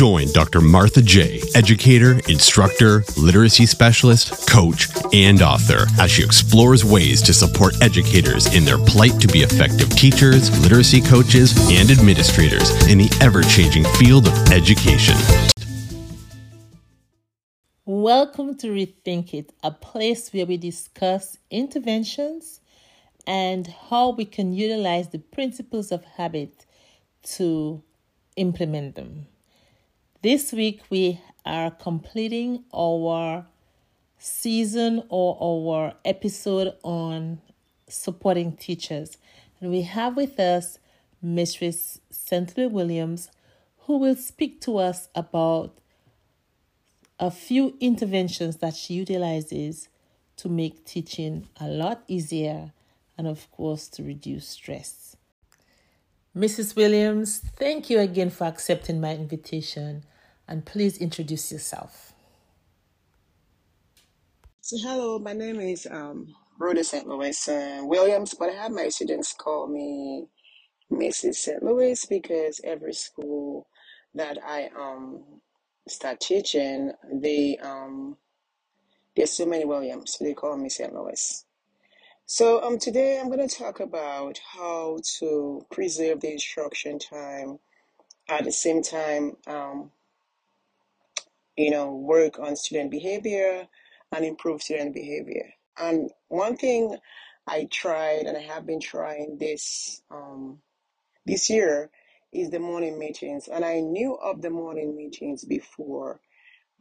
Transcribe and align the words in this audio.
Join 0.00 0.32
Dr. 0.32 0.62
Martha 0.62 1.02
J., 1.02 1.42
educator, 1.54 2.20
instructor, 2.26 3.04
literacy 3.18 3.66
specialist, 3.66 4.48
coach, 4.48 4.88
and 5.12 5.42
author, 5.42 5.84
as 6.00 6.10
she 6.10 6.24
explores 6.24 6.86
ways 6.86 7.20
to 7.20 7.34
support 7.34 7.74
educators 7.82 8.46
in 8.54 8.64
their 8.64 8.78
plight 8.78 9.20
to 9.20 9.28
be 9.28 9.40
effective 9.40 9.90
teachers, 9.90 10.58
literacy 10.62 11.02
coaches, 11.02 11.54
and 11.70 11.90
administrators 11.90 12.70
in 12.86 12.96
the 12.96 13.14
ever 13.20 13.42
changing 13.42 13.84
field 13.98 14.26
of 14.26 14.32
education. 14.50 15.14
Welcome 17.84 18.56
to 18.56 18.68
Rethink 18.68 19.34
It, 19.34 19.52
a 19.62 19.70
place 19.70 20.32
where 20.32 20.46
we 20.46 20.56
discuss 20.56 21.36
interventions 21.50 22.62
and 23.26 23.66
how 23.90 24.12
we 24.12 24.24
can 24.24 24.54
utilize 24.54 25.10
the 25.10 25.18
principles 25.18 25.92
of 25.92 26.06
habit 26.06 26.64
to 27.36 27.82
implement 28.36 28.94
them. 28.94 29.26
This 30.22 30.52
week 30.52 30.82
we 30.90 31.18
are 31.46 31.70
completing 31.70 32.64
our 32.74 33.46
season 34.18 35.02
or 35.08 35.38
our 35.40 35.94
episode 36.04 36.74
on 36.82 37.40
supporting 37.88 38.52
teachers. 38.52 39.16
And 39.62 39.70
we 39.70 39.80
have 39.80 40.18
with 40.18 40.38
us 40.38 40.78
Mistress 41.22 42.02
Cynthia 42.10 42.68
Williams, 42.68 43.30
who 43.86 43.96
will 43.96 44.14
speak 44.14 44.60
to 44.60 44.76
us 44.76 45.08
about 45.14 45.78
a 47.18 47.30
few 47.30 47.78
interventions 47.80 48.58
that 48.58 48.74
she 48.74 48.92
utilizes 48.92 49.88
to 50.36 50.50
make 50.50 50.84
teaching 50.84 51.48
a 51.58 51.66
lot 51.66 52.02
easier 52.08 52.72
and, 53.16 53.26
of 53.26 53.50
course, 53.50 53.88
to 53.88 54.02
reduce 54.02 54.48
stress. 54.48 55.16
Mrs. 56.36 56.76
Williams, 56.76 57.38
thank 57.56 57.88
you 57.88 57.98
again 57.98 58.28
for 58.28 58.44
accepting 58.44 59.00
my 59.00 59.14
invitation 59.14 60.04
and 60.50 60.66
please 60.66 60.98
introduce 60.98 61.52
yourself. 61.52 62.12
So, 64.60 64.76
hello, 64.78 65.18
my 65.18 65.32
name 65.32 65.60
is 65.60 65.86
um, 65.90 66.34
Rhoda 66.58 66.84
St. 66.84 67.06
Louis 67.06 67.48
uh, 67.48 67.80
Williams, 67.84 68.34
but 68.34 68.50
I 68.50 68.52
have 68.54 68.72
my 68.72 68.88
students 68.88 69.32
call 69.32 69.68
me 69.68 70.26
Mrs. 70.92 71.36
St. 71.36 71.62
Louis 71.62 72.04
because 72.04 72.60
every 72.64 72.92
school 72.92 73.68
that 74.14 74.38
I 74.44 74.70
um 74.76 75.22
start 75.88 76.20
teaching, 76.20 76.92
they 77.12 77.56
um 77.62 78.16
there's 79.16 79.30
so 79.32 79.46
many 79.46 79.64
Williams, 79.64 80.14
so 80.14 80.24
they 80.24 80.34
call 80.34 80.56
me 80.56 80.68
St. 80.68 80.92
Louis. 80.92 81.44
So 82.26 82.62
um, 82.62 82.78
today 82.78 83.18
I'm 83.18 83.28
going 83.28 83.46
to 83.46 83.52
talk 83.52 83.80
about 83.80 84.38
how 84.52 84.98
to 85.18 85.66
preserve 85.72 86.20
the 86.20 86.32
instruction 86.32 86.98
time 87.00 87.58
at 88.28 88.44
the 88.44 88.52
same 88.52 88.82
time, 88.82 89.36
um, 89.48 89.90
you 91.60 91.70
know, 91.70 91.94
work 91.94 92.38
on 92.38 92.56
student 92.56 92.90
behavior 92.90 93.68
and 94.12 94.24
improve 94.24 94.62
student 94.62 94.94
behavior. 94.94 95.50
And 95.78 96.10
one 96.28 96.56
thing 96.56 96.96
I 97.46 97.68
tried 97.70 98.26
and 98.26 98.36
I 98.36 98.40
have 98.40 98.66
been 98.66 98.80
trying 98.80 99.36
this 99.38 100.02
um, 100.10 100.60
this 101.26 101.50
year 101.50 101.90
is 102.32 102.50
the 102.50 102.58
morning 102.58 102.98
meetings. 102.98 103.48
And 103.48 103.64
I 103.64 103.80
knew 103.80 104.14
of 104.14 104.40
the 104.40 104.50
morning 104.50 104.96
meetings 104.96 105.44
before 105.44 106.20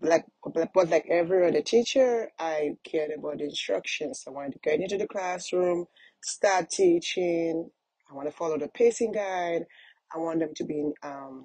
like 0.01 0.25
but 0.45 0.89
like 0.89 1.07
every 1.09 1.45
other 1.47 1.61
teacher, 1.61 2.29
I 2.39 2.77
cared 2.83 3.11
about 3.11 3.39
the 3.39 3.45
instructions. 3.45 4.23
I 4.27 4.31
wanted 4.31 4.53
to 4.53 4.59
get 4.59 4.79
into 4.79 4.97
the 4.97 5.07
classroom, 5.07 5.85
start 6.23 6.69
teaching. 6.69 7.69
I 8.09 8.13
want 8.13 8.27
to 8.29 8.35
follow 8.35 8.57
the 8.57 8.69
pacing 8.69 9.11
guide. 9.11 9.65
I 10.13 10.19
want 10.19 10.39
them 10.39 10.53
to 10.55 10.63
be 10.63 10.91
um, 11.03 11.43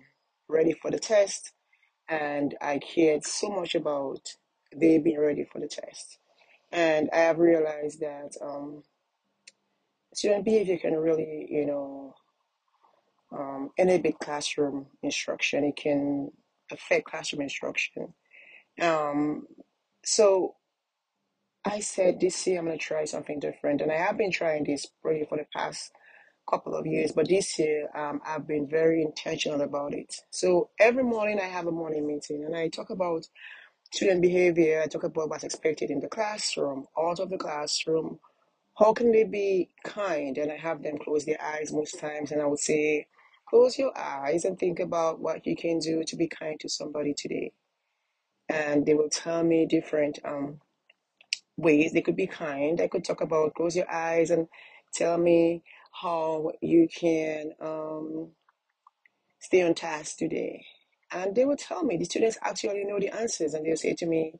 ready 0.48 0.72
for 0.72 0.90
the 0.90 0.98
test, 0.98 1.52
and 2.08 2.54
I 2.60 2.78
cared 2.78 3.24
so 3.24 3.48
much 3.48 3.74
about 3.74 4.34
they 4.74 4.98
being 4.98 5.20
ready 5.20 5.44
for 5.44 5.60
the 5.60 5.68
test. 5.68 6.18
And 6.72 7.08
I 7.12 7.18
have 7.18 7.38
realized 7.38 8.00
that 8.00 8.36
um, 8.42 8.82
student 10.12 10.44
behavior 10.44 10.78
can 10.78 10.94
really, 10.96 11.46
you 11.50 11.66
know, 11.66 12.14
um, 13.32 13.70
inhibit 13.76 14.18
classroom 14.18 14.86
instruction. 15.02 15.64
It 15.64 15.76
can 15.76 16.30
affect 16.70 17.06
classroom 17.06 17.42
instruction. 17.42 18.14
Um, 18.80 19.46
so 20.04 20.56
I 21.64 21.80
said 21.80 22.20
this 22.20 22.46
year 22.46 22.58
I'm 22.58 22.66
gonna 22.66 22.78
try 22.78 23.04
something 23.04 23.38
different, 23.40 23.80
and 23.80 23.90
I 23.90 23.96
have 23.96 24.18
been 24.18 24.32
trying 24.32 24.64
this 24.64 24.86
really 25.02 25.24
for 25.28 25.38
the 25.38 25.46
past 25.54 25.92
couple 26.50 26.74
of 26.74 26.86
years, 26.86 27.12
but 27.12 27.28
this 27.28 27.58
year 27.58 27.88
um, 27.96 28.20
I've 28.26 28.46
been 28.46 28.68
very 28.68 29.02
intentional 29.02 29.62
about 29.62 29.94
it. 29.94 30.16
So 30.30 30.70
every 30.80 31.04
morning 31.04 31.40
I 31.40 31.46
have 31.46 31.66
a 31.66 31.72
morning 31.72 32.06
meeting, 32.06 32.44
and 32.44 32.56
I 32.56 32.68
talk 32.68 32.90
about 32.90 33.26
student 33.92 34.22
behavior. 34.22 34.82
I 34.82 34.88
talk 34.88 35.04
about 35.04 35.30
what's 35.30 35.44
expected 35.44 35.90
in 35.90 36.00
the 36.00 36.08
classroom, 36.08 36.86
out 36.98 37.20
of 37.20 37.30
the 37.30 37.38
classroom. 37.38 38.20
How 38.78 38.92
can 38.94 39.12
they 39.12 39.24
be 39.24 39.70
kind? 39.84 40.38
And 40.38 40.52
I 40.52 40.56
have 40.58 40.82
them 40.82 40.98
close 40.98 41.26
their 41.26 41.42
eyes 41.42 41.72
most 41.72 42.00
times, 42.00 42.32
and 42.32 42.42
I 42.42 42.46
would 42.46 42.60
say, 42.60 43.06
close 43.48 43.78
your 43.78 43.96
eyes 43.98 44.44
and 44.44 44.58
think 44.58 44.80
about 44.80 45.20
what 45.20 45.46
you 45.46 45.56
can 45.56 45.78
do 45.80 46.04
to 46.06 46.16
be 46.16 46.28
kind 46.28 46.60
to 46.60 46.68
somebody 46.68 47.14
today 47.16 47.50
and 48.50 48.86
they 48.86 48.94
will 48.94 49.10
tell 49.10 49.44
me 49.44 49.66
different 49.66 50.20
um, 50.24 50.60
ways 51.56 51.92
they 51.92 52.02
could 52.02 52.16
be 52.16 52.28
kind. 52.28 52.80
I 52.80 52.88
could 52.88 53.04
talk 53.04 53.20
about 53.22 53.54
close 53.54 53.76
your 53.76 53.90
eyes 53.90 54.30
and 54.30 54.48
tell 54.94 55.18
me 55.18 55.62
how 56.00 56.52
you 56.60 56.88
can 56.94 57.52
um, 57.60 58.30
stay 59.40 59.62
on 59.62 59.74
task 59.74 60.18
today. 60.18 60.64
And 61.12 61.34
they 61.34 61.44
will 61.44 61.56
tell 61.56 61.84
me, 61.84 61.96
the 61.96 62.04
students 62.04 62.38
actually 62.42 62.84
know 62.84 62.98
the 62.98 63.14
answers, 63.14 63.54
and 63.54 63.64
they'll 63.64 63.76
say 63.76 63.94
to 63.94 64.06
me, 64.06 64.34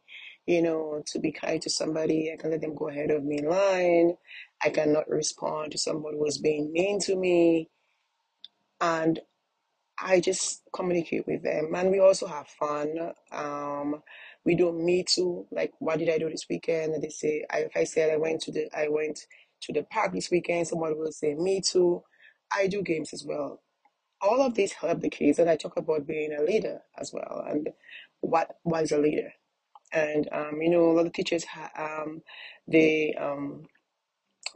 you 0.47 0.60
know, 0.60 1.03
to 1.06 1.19
be 1.20 1.31
kind 1.32 1.62
to 1.62 1.70
somebody, 1.70 2.32
I 2.32 2.37
can 2.37 2.50
let 2.50 2.60
them 2.60 2.75
go 2.75 2.88
ahead 2.88 3.10
of 3.10 3.25
me 3.25 3.38
in 3.38 3.48
line. 3.48 4.16
I 4.62 4.70
cannot 4.70 5.09
respond 5.09 5.72
to 5.72 5.78
somebody 5.78 6.16
who's 6.19 6.38
being 6.38 6.72
mean 6.72 6.98
to 7.00 7.16
me. 7.16 7.71
And 8.81 9.21
I 9.98 10.21
just 10.21 10.62
communicate 10.75 11.26
with 11.26 11.44
them, 11.44 11.72
and 11.75 11.91
we 11.91 12.00
also 12.00 12.26
have 12.26 12.48
fun. 12.48 13.12
Um, 13.31 14.03
we 14.44 14.56
don't 14.56 14.84
meet 14.84 15.06
too. 15.06 15.47
Like, 15.53 15.72
what 15.78 16.00
did 16.00 16.10
I 16.10 16.19
do 16.19 16.28
this 16.28 16.47
weekend? 16.50 16.94
And 16.94 17.03
they 17.03 17.10
say, 17.10 17.44
I, 17.48 17.59
if 17.60 17.76
I 17.76 17.84
said 17.84 18.10
I 18.10 18.16
went 18.16 18.42
to 18.42 18.53
the, 18.53 18.69
I 18.76 18.88
went 18.88 19.21
to 19.66 19.75
the 19.75 19.84
park 19.84 20.12
this 20.14 20.30
weekend, 20.30 20.69
Someone 20.69 20.98
will 20.98 21.12
say 21.12 21.34
me 21.34 21.60
too. 21.60 22.02
I 22.56 22.69
do 22.69 22.82
games 22.82 23.12
as 23.14 23.25
well. 23.25 23.62
All 24.22 24.42
of 24.42 24.54
these 24.54 24.72
help 24.72 25.00
the 25.00 25.10
kids, 25.10 25.38
and 25.38 25.50
I 25.50 25.56
talk 25.56 25.76
about 25.76 26.06
being 26.06 26.34
a 26.34 26.42
leader 26.42 26.80
as 26.98 27.12
well, 27.12 27.44
and 27.48 27.70
what 28.20 28.56
was 28.64 28.92
a 28.92 28.98
leader. 28.98 29.32
And 29.92 30.28
um, 30.32 30.62
you 30.62 30.70
know, 30.70 30.91
a 30.91 30.94
lot 30.94 31.06
of 31.06 31.12
teachers, 31.14 31.44
ha- 31.44 31.70
um, 31.78 32.22
they 32.69 33.14
um, 33.20 33.64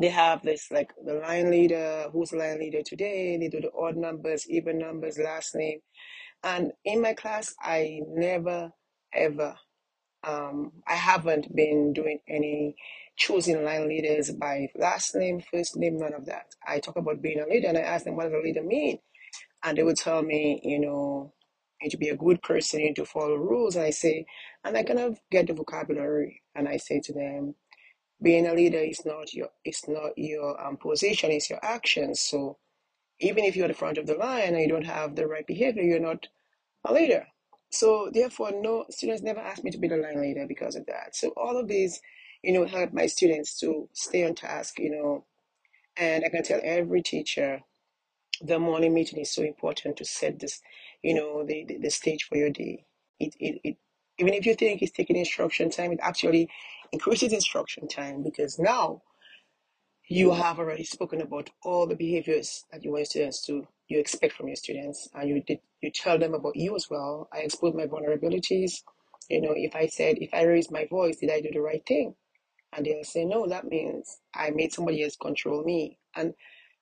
they 0.01 0.09
have 0.11 0.43
this 0.43 0.71
like 0.71 0.93
the 1.05 1.15
line 1.15 1.51
leader, 1.51 2.09
who's 2.13 2.31
the 2.31 2.39
line 2.39 2.61
leader 2.61 2.83
today. 2.83 3.39
They 3.39 3.49
do 3.49 3.61
the 3.63 3.73
odd 3.79 3.97
numbers, 3.97 4.49
even 4.51 4.79
numbers, 4.79 5.19
last 5.19 5.55
name. 5.57 5.81
And 6.45 6.73
in 6.85 7.03
my 7.03 7.15
class, 7.15 7.55
I 7.63 8.01
never 8.09 8.73
ever, 9.15 9.57
um, 10.25 10.73
I 10.87 10.95
haven't 10.97 11.55
been 11.57 11.93
doing 11.95 12.21
any 12.29 12.77
choosing 13.19 13.65
line 13.65 13.89
leaders 13.89 14.31
by 14.33 14.69
last 14.77 15.15
name, 15.17 15.43
first 15.53 15.77
name, 15.77 15.99
none 15.99 16.15
of 16.15 16.27
that. 16.27 16.55
I 16.67 16.81
talk 16.81 16.97
about 16.97 17.23
being 17.23 17.41
a 17.41 17.47
leader 17.47 17.69
and 17.69 17.79
I 17.79 17.83
ask 17.83 18.07
them, 18.07 18.17
what 18.17 18.25
does 18.25 18.35
a 18.35 18.45
leader 18.45 18.63
mean? 18.63 19.01
And 19.65 19.77
they 19.79 19.83
would 19.85 19.99
tell 19.99 20.23
me, 20.23 20.61
you 20.65 20.81
know, 20.81 21.35
you 21.81 21.87
need 21.87 21.91
to 21.91 21.99
be 21.99 22.11
a 22.11 22.17
good 22.17 22.43
person, 22.43 22.81
you 22.81 22.87
need 22.87 22.97
to 22.97 23.07
follow 23.07 23.37
rules. 23.37 23.77
And 23.77 23.85
I 23.85 23.91
say, 23.91 24.27
and 24.65 24.77
I 24.77 24.85
kind 24.85 25.01
of 25.01 25.21
get 25.31 25.49
the 25.49 25.55
vocabulary 25.55 26.43
and 26.55 26.69
I 26.69 26.79
say 26.79 27.01
to 27.05 27.13
them, 27.13 27.57
being 28.23 28.47
a 28.47 28.55
leader 28.55 28.79
is 28.79 29.05
not 29.07 29.33
your 29.35 29.49
it's 29.65 29.89
not 29.89 30.13
your 30.17 30.61
um, 30.65 30.77
position 30.77 31.31
it's 31.31 31.51
your 31.51 31.61
actions 31.63 32.21
so 32.21 32.59
even 33.21 33.45
if 33.45 33.57
you're 33.57 33.67
at 33.67 33.69
the 33.69 33.79
front 33.79 33.99
of 33.99 34.07
the 34.07 34.15
line 34.15 34.55
and 34.55 34.61
you 34.61 34.69
don't 34.69 34.87
have 34.87 35.15
the 35.15 35.27
right 35.27 35.47
behavior 35.47 35.83
you're 35.83 36.01
not 36.01 36.27
a 36.87 36.93
leader 36.93 37.27
so 37.71 38.11
therefore 38.13 38.51
no 38.61 38.85
students 38.91 39.23
never 39.23 39.41
asked 39.41 39.65
me 39.65 39.71
to 39.71 39.79
be 39.79 39.89
the 39.89 39.97
line 39.97 40.21
leader 40.21 40.47
because 40.49 40.75
of 40.75 40.87
that 40.87 41.15
so 41.15 41.29
all 41.37 41.57
of 41.57 41.69
these 41.69 42.01
you 42.43 42.53
know 42.53 42.67
help 42.67 42.93
my 42.93 43.07
students 43.07 43.59
to 43.61 43.89
stay 43.93 44.25
on 44.27 44.35
task 44.35 44.79
you 44.79 44.91
know. 44.91 45.25
And 45.97 46.25
i 46.25 46.29
can 46.29 46.43
tell 46.45 46.61
every 46.63 47.03
teacher 47.03 47.63
the 48.41 48.59
morning 48.59 48.95
meeting 48.95 49.19
is 49.19 49.33
so 49.33 49.43
important 49.43 49.97
to 49.97 50.05
set 50.05 50.39
this 50.39 50.61
you 51.03 51.15
know 51.15 51.45
the, 51.45 51.65
the, 51.67 51.79
the 51.79 51.91
stage 51.91 52.25
for 52.25 52.37
your 52.37 52.51
day. 52.51 52.85
It, 53.19 53.35
it, 53.41 53.61
it 53.65 53.77
even 54.19 54.35
if 54.35 54.47
you 54.47 54.55
think 54.55 54.83
it's 54.83 54.93
taking 54.93 55.17
instruction 55.17 55.71
time 55.71 55.93
it 55.93 56.01
actually 56.03 56.49
increases 56.93 57.33
instruction 57.33 57.89
time 57.89 58.23
because 58.23 58.59
now 58.59 59.03
you 60.09 60.33
have 60.33 60.59
already 60.59 60.85
spoken 60.85 61.21
about 61.21 61.51
all 61.63 61.87
the 61.87 61.95
behaviors 61.95 62.65
that 62.73 62.83
you 62.83 62.93
want 62.93 63.07
students 63.07 63.45
to 63.47 63.67
you 63.89 63.99
expect 63.99 64.35
from 64.35 64.49
your 64.49 64.57
students. 64.57 65.09
And 65.15 65.29
you 65.29 65.43
did 65.43 65.61
you 65.83 65.91
tell 65.91 66.19
them 66.19 66.35
about 66.35 66.57
you 66.57 66.77
as 66.77 66.89
well. 66.91 67.29
I 67.33 67.39
expose 67.39 67.75
my 67.75 67.87
vulnerabilities. 67.87 68.83
You 69.29 69.43
know 69.43 69.53
if 69.55 69.75
i 69.75 69.87
said 69.87 70.17
if 70.21 70.31
i 70.33 70.43
raise 70.43 70.71
my 70.71 70.87
voice 70.87 71.19
did 71.19 71.31
i 71.31 71.41
do 71.41 71.51
the 71.53 71.61
right 71.61 71.85
thing 71.87 72.15
and 72.77 72.87
they'll 72.87 73.05
say 73.05 73.25
no 73.25 73.47
that 73.49 73.67
means 73.67 74.19
i 74.35 74.51
made 74.51 74.73
somebody 74.73 75.03
else 75.03 75.17
control 75.17 75.65
me 75.65 75.99
and 76.17 76.35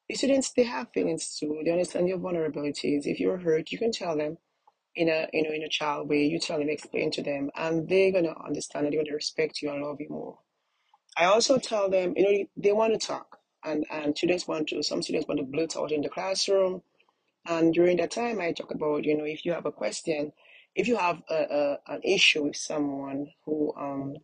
the 0.09 0.15
students 0.15 0.53
they 0.53 0.65
have 0.65 0.89
feelings 0.95 1.37
too 1.39 1.61
they 1.65 1.71
understand 1.73 2.09
your 2.09 2.19
vulnerabilities 2.19 3.07
if 3.07 3.21
you're 3.21 3.39
hurt 3.39 3.73
you 3.73 3.79
can 3.79 3.93
tell 3.93 4.17
them 4.17 4.37
in 4.97 5.09
a 5.09 5.29
you 5.33 5.43
know 5.43 5.51
in 5.51 5.63
a 5.63 5.69
child 5.69 6.09
way. 6.09 6.25
You 6.27 6.39
tell 6.39 6.59
them, 6.59 6.69
explain 6.69 7.11
to 7.13 7.23
them, 7.23 7.51
and 7.55 7.89
they're 7.89 8.13
gonna 8.13 8.35
understand 8.45 8.87
and 8.87 8.95
they're 8.95 9.05
gonna 9.05 9.15
respect 9.15 9.63
you 9.63 9.71
and 9.71 9.83
love 9.83 10.01
you 10.01 10.09
more. 10.11 10.39
I 11.17 11.27
also 11.27 11.59
tell 11.59 11.91
them, 11.91 12.15
you 12.17 12.25
know, 12.25 12.47
they 12.57 12.73
want 12.73 12.99
to 12.99 13.07
talk, 13.07 13.39
and 13.65 13.87
and 13.91 14.17
students 14.17 14.49
want 14.49 14.69
to. 14.69 14.83
Some 14.83 15.03
students 15.03 15.29
want 15.29 15.39
to 15.41 15.47
blurt 15.47 15.77
out 15.77 15.93
in 15.93 16.03
the 16.03 16.09
classroom, 16.09 16.83
and 17.47 17.73
during 17.75 17.99
that 17.99 18.11
time, 18.11 18.41
I 18.41 18.53
talk 18.53 18.73
about, 18.73 19.05
you 19.05 19.17
know, 19.17 19.25
if 19.25 19.45
you 19.45 19.53
have 19.53 19.67
a 19.67 19.73
question, 19.73 20.33
if 20.75 20.89
you 20.89 20.97
have 20.97 21.23
a, 21.31 21.35
a 21.89 21.95
an 21.95 22.01
issue 22.03 22.45
with 22.45 22.57
someone 22.57 23.29
who 23.45 23.75
um 23.77 24.17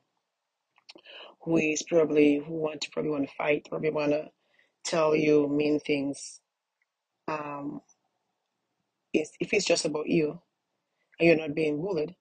who 1.44 1.56
is 1.58 1.82
probably 1.82 2.42
who 2.46 2.54
want 2.54 2.82
to 2.82 2.90
probably 2.90 3.10
want 3.10 3.28
to 3.28 3.34
fight, 3.36 3.66
probably 3.68 3.90
want 3.90 4.12
to 4.12 4.28
tell 4.84 5.14
you 5.14 5.48
mean 5.48 5.80
things. 5.80 6.40
Um, 7.28 7.80
if 9.12 9.30
if 9.40 9.52
it's 9.52 9.66
just 9.66 9.84
about 9.84 10.08
you 10.08 10.40
and 11.18 11.28
you're 11.28 11.36
not 11.36 11.54
being 11.54 11.80
bullied, 11.82 12.14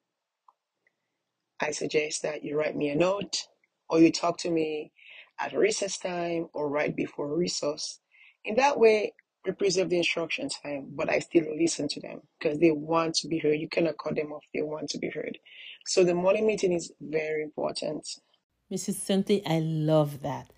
I 1.59 1.71
suggest 1.71 2.23
that 2.23 2.43
you 2.43 2.57
write 2.57 2.75
me 2.75 2.89
a 2.89 2.95
note 2.95 3.47
or 3.89 3.99
you 3.99 4.11
talk 4.11 4.37
to 4.39 4.51
me 4.51 4.91
at 5.39 5.53
recess 5.53 5.97
time 5.97 6.47
or 6.53 6.69
right 6.69 6.95
before 6.95 7.35
recess. 7.35 7.99
In 8.45 8.55
that 8.55 8.79
way, 8.79 9.13
we 9.45 9.53
preserve 9.53 9.89
the 9.89 9.97
instruction 9.97 10.49
time, 10.49 10.89
but 10.95 11.09
I 11.09 11.19
still 11.19 11.45
listen 11.57 11.87
to 11.89 11.99
them 11.99 12.21
because 12.39 12.59
they 12.59 12.71
want 12.71 13.15
to 13.15 13.27
be 13.27 13.39
heard. 13.39 13.59
You 13.59 13.69
cannot 13.69 13.97
cut 13.97 14.15
them 14.15 14.31
off, 14.33 14.43
they 14.53 14.61
want 14.61 14.89
to 14.91 14.99
be 14.99 15.09
heard. 15.09 15.37
So 15.85 16.03
the 16.03 16.13
morning 16.15 16.47
meeting 16.47 16.73
is 16.73 16.91
very 17.01 17.43
important. 17.43 18.07
Mrs. 18.71 18.95
Simply, 18.95 19.45
I 19.45 19.59
love 19.59 20.21
that. 20.21 20.49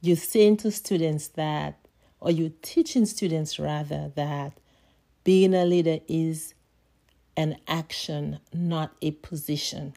You're 0.00 0.16
saying 0.16 0.56
to 0.58 0.72
students 0.72 1.28
that, 1.28 1.78
or 2.18 2.30
you're 2.30 2.52
teaching 2.62 3.06
students 3.06 3.58
rather, 3.58 4.10
that 4.16 4.54
being 5.22 5.54
a 5.54 5.64
leader 5.64 6.00
is 6.08 6.54
an 7.36 7.56
action, 7.68 8.40
not 8.52 8.92
a 9.02 9.12
position. 9.12 9.94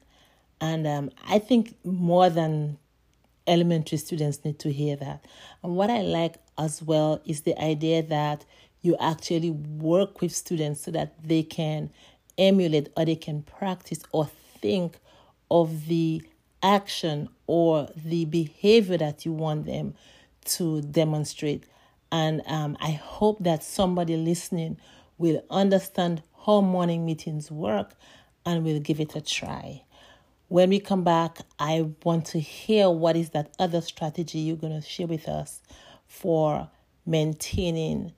And 0.62 0.86
um, 0.86 1.10
I 1.28 1.40
think 1.40 1.76
more 1.84 2.30
than 2.30 2.78
elementary 3.48 3.98
students 3.98 4.46
need 4.46 4.60
to 4.60 4.72
hear 4.72 4.96
that. 4.98 5.26
And 5.64 5.76
what 5.76 5.90
I 5.90 6.02
like 6.02 6.36
as 6.58 6.82
well 6.82 7.22
is 7.26 7.42
the 7.42 7.60
idea 7.60 8.04
that 8.04 8.46
you 8.82 8.96
actually 9.00 9.50
work 9.50 10.22
with 10.22 10.32
students 10.34 10.82
so 10.82 10.92
that 10.92 11.16
they 11.24 11.42
can 11.42 11.90
emulate 12.38 12.90
or 12.96 13.06
they 13.06 13.16
can 13.16 13.42
practice 13.42 14.04
or 14.12 14.30
think 14.62 15.00
of 15.50 15.88
the 15.88 16.22
action 16.64 17.30
or 17.46 17.90
the 17.96 18.26
behavior 18.26 18.98
that 18.98 19.26
you 19.26 19.34
want 19.34 19.66
them 19.66 19.94
to 20.46 20.82
demonstrate. 20.82 21.66
And 22.12 22.42
um, 22.48 22.78
I 22.80 22.92
hope 22.92 23.44
that 23.44 23.64
somebody 23.64 24.16
listening 24.16 24.78
will 25.18 25.44
understand 25.50 26.24
how 26.46 26.62
morning 26.62 27.06
meetings 27.06 27.52
work 27.52 27.94
and 28.46 28.64
will 28.64 28.80
give 28.80 29.00
it 29.00 29.16
a 29.16 29.22
try. 29.22 29.84
When 30.48 30.70
we 30.70 30.80
come 30.80 31.04
back, 31.04 31.40
I 31.60 31.90
want 32.04 32.26
to 32.28 32.40
hear 32.40 32.90
what 32.90 33.16
is 33.16 33.32
that 33.32 33.54
other 33.58 33.82
strategy 33.82 34.40
you're 34.40 34.58
going 34.58 34.80
to 34.80 34.88
share 34.88 35.08
with 35.08 35.28
us 35.28 35.62
for 36.06 36.70
maintaining 37.06 38.14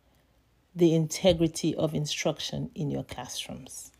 the 0.75 0.93
integrity 0.93 1.73
of 1.75 1.93
instruction 1.93 2.69
in 2.75 2.89
your 2.91 3.03
classrooms. 3.03 3.91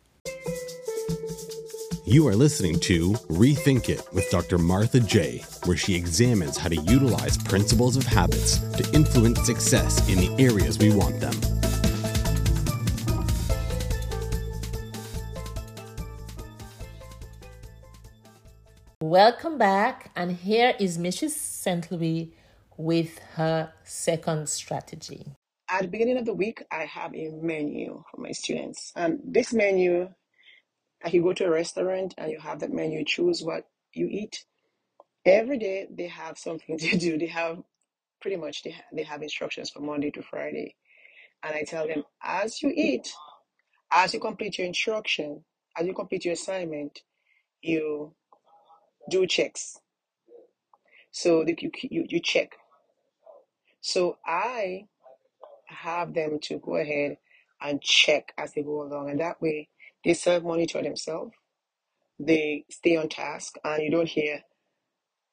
You 2.07 2.28
are 2.28 2.36
listening 2.36 2.80
to 2.81 3.13
Rethink 3.31 3.90
It 3.90 4.07
with 4.13 4.30
Dr. 4.30 4.60
Martha 4.60 5.00
J., 5.00 5.44
where 5.63 5.75
she 5.75 5.96
examines 5.96 6.56
how 6.56 6.69
to 6.69 6.75
utilize 6.75 7.36
principles 7.36 7.98
of 7.98 8.04
habits 8.04 8.60
to 8.78 8.88
influence 8.94 9.44
success 9.44 10.07
in 10.07 10.19
the 10.19 10.30
areas 10.40 10.78
we 10.78 10.94
want 10.94 11.19
them. 11.19 11.34
Welcome 19.02 19.57
back, 19.57 20.12
and 20.16 20.31
here 20.31 20.75
is 20.80 21.00
Mrs. 21.00 21.31
St. 21.31 21.92
Louis 21.92 22.36
with 22.78 23.18
her 23.34 23.74
second 23.84 24.48
strategy. 24.48 25.34
At 25.68 25.81
the 25.81 25.88
beginning 25.88 26.19
of 26.19 26.25
the 26.25 26.36
week, 26.36 26.62
I 26.69 26.86
have 26.86 27.16
a 27.16 27.31
menu 27.31 28.04
for 28.12 28.22
my 28.22 28.31
students, 28.31 28.94
and 28.96 29.22
this 29.24 29.52
menu, 29.52 30.10
like 31.06 31.13
you 31.13 31.24
go 31.24 31.34
to 31.34 31.46
a 31.46 31.52
restaurant 31.52 32.16
and 32.18 32.31
you 32.31 32.40
have 32.40 32.62
that 32.62 32.74
menu, 32.74 33.06
choose 33.06 33.44
what 33.44 33.66
you 33.94 34.07
eat. 34.10 34.46
Every 35.25 35.60
day 35.60 35.88
they 35.92 36.07
have 36.07 36.38
something 36.40 36.78
to 36.80 36.98
do. 36.98 37.18
They 37.19 37.28
have 37.28 37.60
pretty 38.22 38.38
much 38.38 38.63
they 38.63 38.72
have, 38.72 38.86
they 38.94 39.04
have 39.04 39.22
instructions 39.24 39.69
from 39.69 39.86
Monday 39.86 40.12
to 40.12 40.24
Friday, 40.24 40.75
and 41.44 41.56
I 41.56 41.63
tell 41.63 41.88
them 41.88 42.04
as 42.24 42.62
you 42.63 42.74
eat, 42.75 43.13
as 43.92 44.13
you 44.13 44.19
complete 44.19 44.57
your 44.57 44.68
instruction, 44.68 45.46
as 45.78 45.88
you 45.88 45.94
complete 45.94 46.25
your 46.25 46.34
assignment, 46.34 47.02
you 47.62 48.16
do 49.10 49.28
checks. 49.28 49.78
So 51.12 51.46
you, 51.48 51.72
you, 51.84 52.06
you 52.10 52.19
check. 52.22 52.54
So 53.81 54.18
I 54.25 54.88
have 55.68 56.13
them 56.13 56.40
to 56.44 56.60
go 56.60 56.78
ahead 56.78 57.18
and 57.62 57.81
check 57.81 58.34
as 58.38 58.54
they 58.54 58.63
go 58.63 58.84
along. 58.84 59.10
And 59.12 59.19
that 59.22 59.42
way 59.42 59.69
they 60.06 60.16
self 60.16 60.44
monitor 60.44 60.84
themselves. 60.84 61.34
They 62.19 62.66
stay 62.72 62.98
on 62.98 63.10
task 63.10 63.57
and 63.63 63.84
you 63.84 63.92
don't 63.92 64.10
hear, 64.10 64.42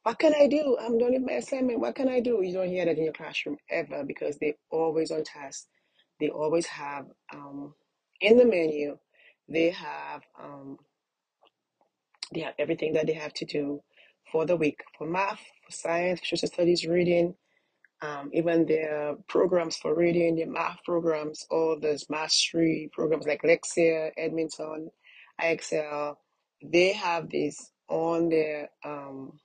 what 0.04 0.19
can 0.19 0.34
I 0.34 0.48
do? 0.48 0.78
I'm 0.80 0.98
done 0.98 1.12
with 1.14 1.22
my 1.22 1.34
assignment. 1.34 1.80
What 1.80 1.94
can 1.96 2.08
I 2.08 2.20
do? 2.20 2.42
You 2.42 2.54
don't 2.54 2.69
hear 2.69 2.86
that 2.86 2.98
in 2.98 3.04
your 3.04 3.14
classroom 3.14 3.58
ever 3.70 4.04
because 4.04 4.38
they're 4.38 4.54
always 4.70 5.10
on 5.12 5.24
task. 5.24 5.66
They 6.20 6.30
always 6.30 6.66
have 6.66 7.06
um, 7.34 7.74
in 8.20 8.38
the 8.38 8.46
menu, 8.46 8.98
they 9.48 9.70
have 9.70 10.22
um, 10.42 10.78
they 12.34 12.40
have 12.40 12.54
everything 12.58 12.94
that 12.94 13.06
they 13.06 13.14
have 13.14 13.34
to 13.34 13.44
do 13.46 13.82
for 14.32 14.46
the 14.46 14.56
week 14.56 14.80
for 14.98 15.06
math, 15.06 15.40
for 15.66 15.72
science, 15.72 16.20
for 16.20 16.26
social 16.36 16.48
studies, 16.48 16.86
reading, 16.86 17.34
um, 18.02 18.31
even 18.32 18.66
their 18.66 19.14
programs 19.28 19.76
for 19.76 19.94
reading, 19.94 20.37
their 20.37 20.49
math 20.49 20.78
programs, 20.84 21.46
all 21.50 21.78
those 21.81 22.10
mastery 22.10 22.90
programs 22.93 23.26
like 23.26 23.43
Lexia, 23.43 24.10
Edmentum, 24.19 24.88
IXL, 25.40 26.16
they 26.62 26.93
have 26.93 27.31
this 27.31 27.70
on 27.88 28.28
their 28.28 28.70
um, 28.84 29.38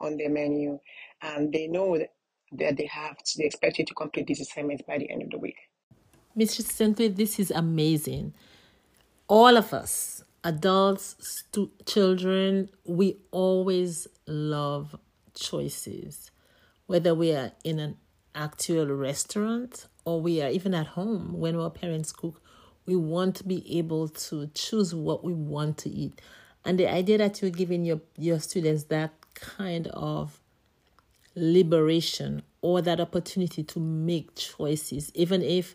on 0.00 0.16
their 0.16 0.30
menu, 0.30 0.78
and 1.22 1.52
they 1.52 1.66
know 1.66 1.98
that, 1.98 2.10
they 2.76 2.86
have 2.86 3.16
to, 3.18 3.38
they 3.38 3.44
expect 3.44 3.78
you 3.78 3.84
to 3.84 3.94
complete 3.94 4.26
these 4.26 4.40
assignments 4.40 4.82
by 4.86 4.98
the 4.98 5.10
end 5.10 5.22
of 5.22 5.30
the 5.30 5.38
week. 5.38 5.56
Mr. 6.36 6.62
Simply, 6.62 7.08
this 7.08 7.38
is 7.38 7.50
amazing. 7.50 8.32
All 9.28 9.56
of 9.56 9.72
us 9.72 10.22
adults, 10.44 11.16
stu- 11.20 11.72
children, 11.86 12.68
we 12.84 13.16
always 13.30 14.06
love 14.26 14.94
choices. 15.34 16.30
Whether 16.86 17.14
we 17.14 17.32
are 17.32 17.52
in 17.64 17.78
an 17.78 17.96
actual 18.34 18.86
restaurant 18.86 19.86
or 20.04 20.20
we 20.20 20.42
are 20.42 20.50
even 20.50 20.74
at 20.74 20.88
home 20.88 21.32
when 21.38 21.56
our 21.56 21.70
parents 21.70 22.12
cook, 22.12 22.40
we 22.86 22.94
want 22.96 23.36
to 23.36 23.44
be 23.44 23.78
able 23.78 24.08
to 24.08 24.48
choose 24.54 24.94
what 24.94 25.24
we 25.24 25.32
want 25.32 25.78
to 25.78 25.88
eat. 25.88 26.20
And 26.64 26.78
the 26.78 26.90
idea 26.90 27.18
that 27.18 27.40
you're 27.40 27.50
giving 27.50 27.84
your, 27.84 28.00
your 28.18 28.40
students 28.40 28.84
that 28.84 29.12
kind 29.34 29.86
of 29.88 30.40
liberation 31.34 32.42
or 32.60 32.80
that 32.82 33.00
opportunity 33.00 33.62
to 33.62 33.80
make 33.80 34.34
choices, 34.34 35.10
even 35.14 35.42
if 35.42 35.74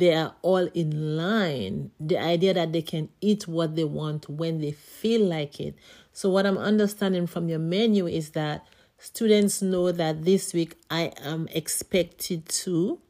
they 0.00 0.14
are 0.14 0.34
all 0.40 0.66
in 0.72 1.16
line. 1.16 1.90
The 2.00 2.18
idea 2.18 2.54
that 2.54 2.72
they 2.72 2.80
can 2.82 3.10
eat 3.20 3.46
what 3.46 3.76
they 3.76 3.84
want 3.84 4.30
when 4.30 4.60
they 4.60 4.72
feel 4.72 5.26
like 5.26 5.60
it. 5.60 5.74
So, 6.12 6.30
what 6.30 6.46
I'm 6.46 6.56
understanding 6.56 7.26
from 7.26 7.48
your 7.48 7.58
menu 7.58 8.06
is 8.06 8.30
that 8.30 8.66
students 9.00 9.62
know 9.62 9.90
that 9.90 10.24
this 10.24 10.52
week 10.52 10.76
I 10.90 11.12
am 11.22 11.48
expected 11.52 12.46
to 12.48 13.00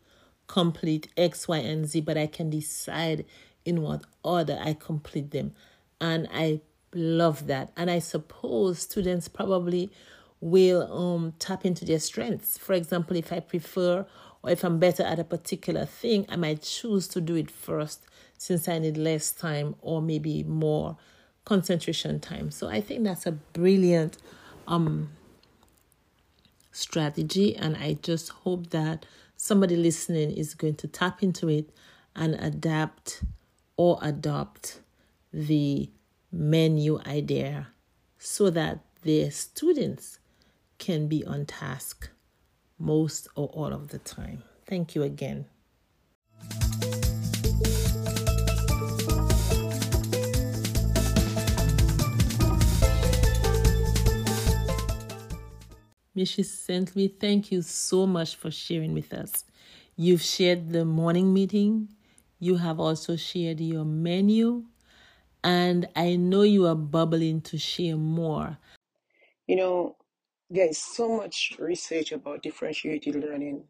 complete 0.47 1.09
X, 1.17 1.49
Y, 1.49 1.59
and 1.59 1.87
Z, 1.87 2.01
but 2.03 2.17
I 2.17 2.29
can 2.29 2.49
decide 2.49 3.25
in 3.65 3.83
what 3.83 4.05
order 4.23 4.59
I 4.63 4.75
complete 4.75 5.33
them. 5.33 5.53
And 6.01 6.29
I 6.33 6.61
love 6.95 7.49
that. 7.49 7.73
And 7.77 7.91
I 7.91 7.99
suppose 7.99 8.79
students 8.79 9.29
probably 9.29 9.91
will 10.41 10.91
um 10.91 11.35
tap 11.39 11.67
into 11.67 11.85
their 11.85 11.99
strengths. 11.99 12.57
For 12.57 12.73
example, 12.73 13.17
if 13.17 13.33
I 13.33 13.41
prefer 13.41 14.07
or 14.43 14.51
if 14.51 14.65
I'm 14.65 14.79
better 14.79 15.03
at 15.03 15.19
a 15.19 15.25
particular 15.25 15.85
thing, 15.85 16.25
I 16.29 16.37
might 16.37 16.63
choose 16.63 17.09
to 17.09 17.21
do 17.21 17.35
it 17.35 17.51
first 17.51 18.07
since 18.39 18.69
I 18.69 18.79
need 18.79 18.97
less 18.97 19.33
time 19.33 19.75
or 19.83 20.01
maybe 20.01 20.45
more 20.45 20.97
concentration 21.45 22.21
time. 22.21 22.51
So 22.51 22.69
I 22.69 22.81
think 22.81 23.05
that's 23.05 23.27
a 23.27 23.33
brilliant 23.33 24.17
um 24.67 25.11
strategy 26.73 27.57
and 27.57 27.77
I 27.77 27.95
just 27.95 28.31
hope 28.31 28.71
that 28.71 29.07
somebody 29.37 29.77
listening 29.77 30.31
is 30.31 30.55
going 30.55 30.77
to 30.77 30.89
tap 30.89 31.23
into 31.23 31.49
it 31.49 31.71
and 32.15 32.35
adapt 32.35 33.23
or 33.77 33.99
adopt 34.03 34.81
the 35.33 35.91
menu 36.33 37.01
idea 37.07 37.69
so 38.19 38.51
that 38.51 38.81
their 39.03 39.31
students 39.31 40.19
can 40.79 41.09
be 41.09 41.25
on 41.25 41.47
task 41.47 42.11
most 42.79 43.29
or 43.35 43.49
all 43.49 43.73
of 43.73 43.89
the 43.89 43.99
time. 43.99 44.43
Thank 44.67 44.95
you 44.95 45.03
again. 45.03 45.47
Mrs. 56.17 56.97
Louis, 56.97 57.09
thank 57.09 57.53
you 57.53 57.63
so 57.63 58.07
much 58.07 58.37
for 58.37 58.51
sharing 58.51 58.95
with 58.95 59.13
us. 59.13 59.45
You've 59.97 60.23
shared 60.23 60.71
the 60.71 60.85
morning 60.85 61.33
meeting. 61.33 61.89
You 62.41 62.57
have 62.57 62.81
also 62.81 63.17
shared 63.17 63.61
your 63.61 63.85
menu. 63.85 64.65
And 65.45 65.89
I 65.95 66.17
know 66.17 66.43
you 66.43 66.67
are 66.67 66.75
bubbling 66.75 67.43
to 67.43 67.59
share 67.59 67.97
more. 67.97 68.59
You 69.47 69.57
know, 69.57 69.97
there 70.51 70.69
is 70.69 70.79
so 70.79 71.17
much 71.17 71.53
research 71.59 72.13
about 72.13 72.43
differentiated 72.43 73.15
learning, 73.15 73.65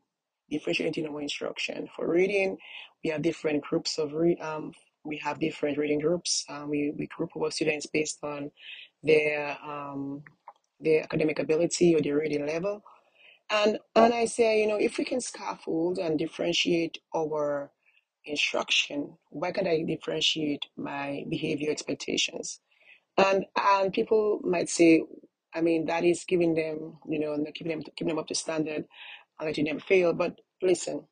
differentiating 0.50 1.06
our 1.06 1.20
instruction. 1.20 1.88
For 1.94 2.08
reading, 2.08 2.56
we 3.04 3.10
have 3.10 3.22
different 3.22 3.62
groups 3.62 3.98
of. 3.98 4.14
Um, 4.40 4.72
we 5.04 5.18
have 5.18 5.40
different 5.40 5.78
reading 5.78 5.98
groups. 5.98 6.44
Um, 6.48 6.70
we 6.70 6.92
we 6.96 7.06
group 7.06 7.30
our 7.36 7.50
students 7.50 7.86
based 7.86 8.18
on 8.22 8.50
their 9.02 9.56
um, 9.64 10.22
their 10.80 11.02
academic 11.04 11.38
ability 11.38 11.94
or 11.94 12.00
their 12.00 12.18
reading 12.18 12.46
level. 12.46 12.82
And 13.50 13.78
and 13.96 14.14
I 14.14 14.26
say, 14.26 14.60
you 14.60 14.68
know, 14.68 14.76
if 14.76 14.98
we 14.98 15.04
can 15.04 15.20
scaffold 15.20 15.98
and 15.98 16.18
differentiate 16.18 16.98
our 17.14 17.72
instruction, 18.24 19.16
why 19.30 19.52
can't 19.52 19.68
I 19.68 19.82
differentiate 19.86 20.66
my 20.76 21.24
behavior 21.28 21.70
expectations? 21.70 22.60
And 23.18 23.46
and 23.56 23.92
people 23.92 24.40
might 24.44 24.68
say, 24.68 25.02
I 25.54 25.60
mean, 25.62 25.86
that 25.86 26.04
is 26.04 26.24
giving 26.24 26.54
them, 26.54 26.98
you 27.08 27.18
know, 27.20 27.36
keeping 27.54 27.72
them 27.72 27.82
keeping 27.96 28.08
them 28.08 28.18
up 28.18 28.28
to 28.28 28.34
standard 28.34 28.84
and 29.38 29.46
letting 29.46 29.66
them 29.66 29.80
fail. 29.80 30.12
But 30.12 30.40
listen, 30.62 31.04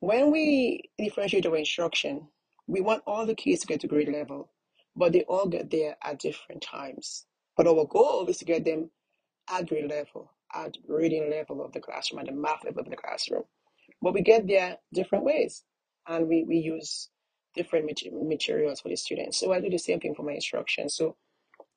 when 0.00 0.30
we 0.30 0.82
differentiate 0.98 1.46
our 1.46 1.56
instruction, 1.56 2.28
we 2.66 2.80
want 2.80 3.02
all 3.06 3.26
the 3.26 3.34
kids 3.34 3.62
to 3.62 3.66
get 3.66 3.80
to 3.80 3.88
grade 3.88 4.08
level, 4.08 4.50
but 4.96 5.12
they 5.12 5.22
all 5.22 5.46
get 5.48 5.70
there 5.70 5.96
at 6.04 6.20
different 6.20 6.62
times. 6.62 7.26
But 7.56 7.66
our 7.66 7.84
goal 7.84 8.26
is 8.28 8.38
to 8.38 8.44
get 8.44 8.64
them 8.64 8.90
at 9.50 9.68
grade 9.68 9.90
level, 9.90 10.32
at 10.54 10.76
reading 10.88 11.30
level 11.30 11.64
of 11.64 11.72
the 11.72 11.80
classroom, 11.80 12.20
at 12.20 12.26
the 12.26 12.32
math 12.32 12.64
level 12.64 12.80
of 12.80 12.90
the 12.90 12.96
classroom. 12.96 13.44
But 14.02 14.14
we 14.14 14.22
get 14.22 14.46
there 14.46 14.78
different 14.92 15.24
ways, 15.24 15.62
and 16.06 16.28
we, 16.28 16.44
we 16.44 16.56
use 16.56 17.08
different 17.54 17.86
materials 18.12 18.80
for 18.80 18.88
the 18.88 18.96
students. 18.96 19.38
So 19.38 19.52
I 19.52 19.60
do 19.60 19.70
the 19.70 19.78
same 19.78 20.00
thing 20.00 20.14
for 20.14 20.24
my 20.24 20.32
instruction. 20.32 20.88
So 20.88 21.16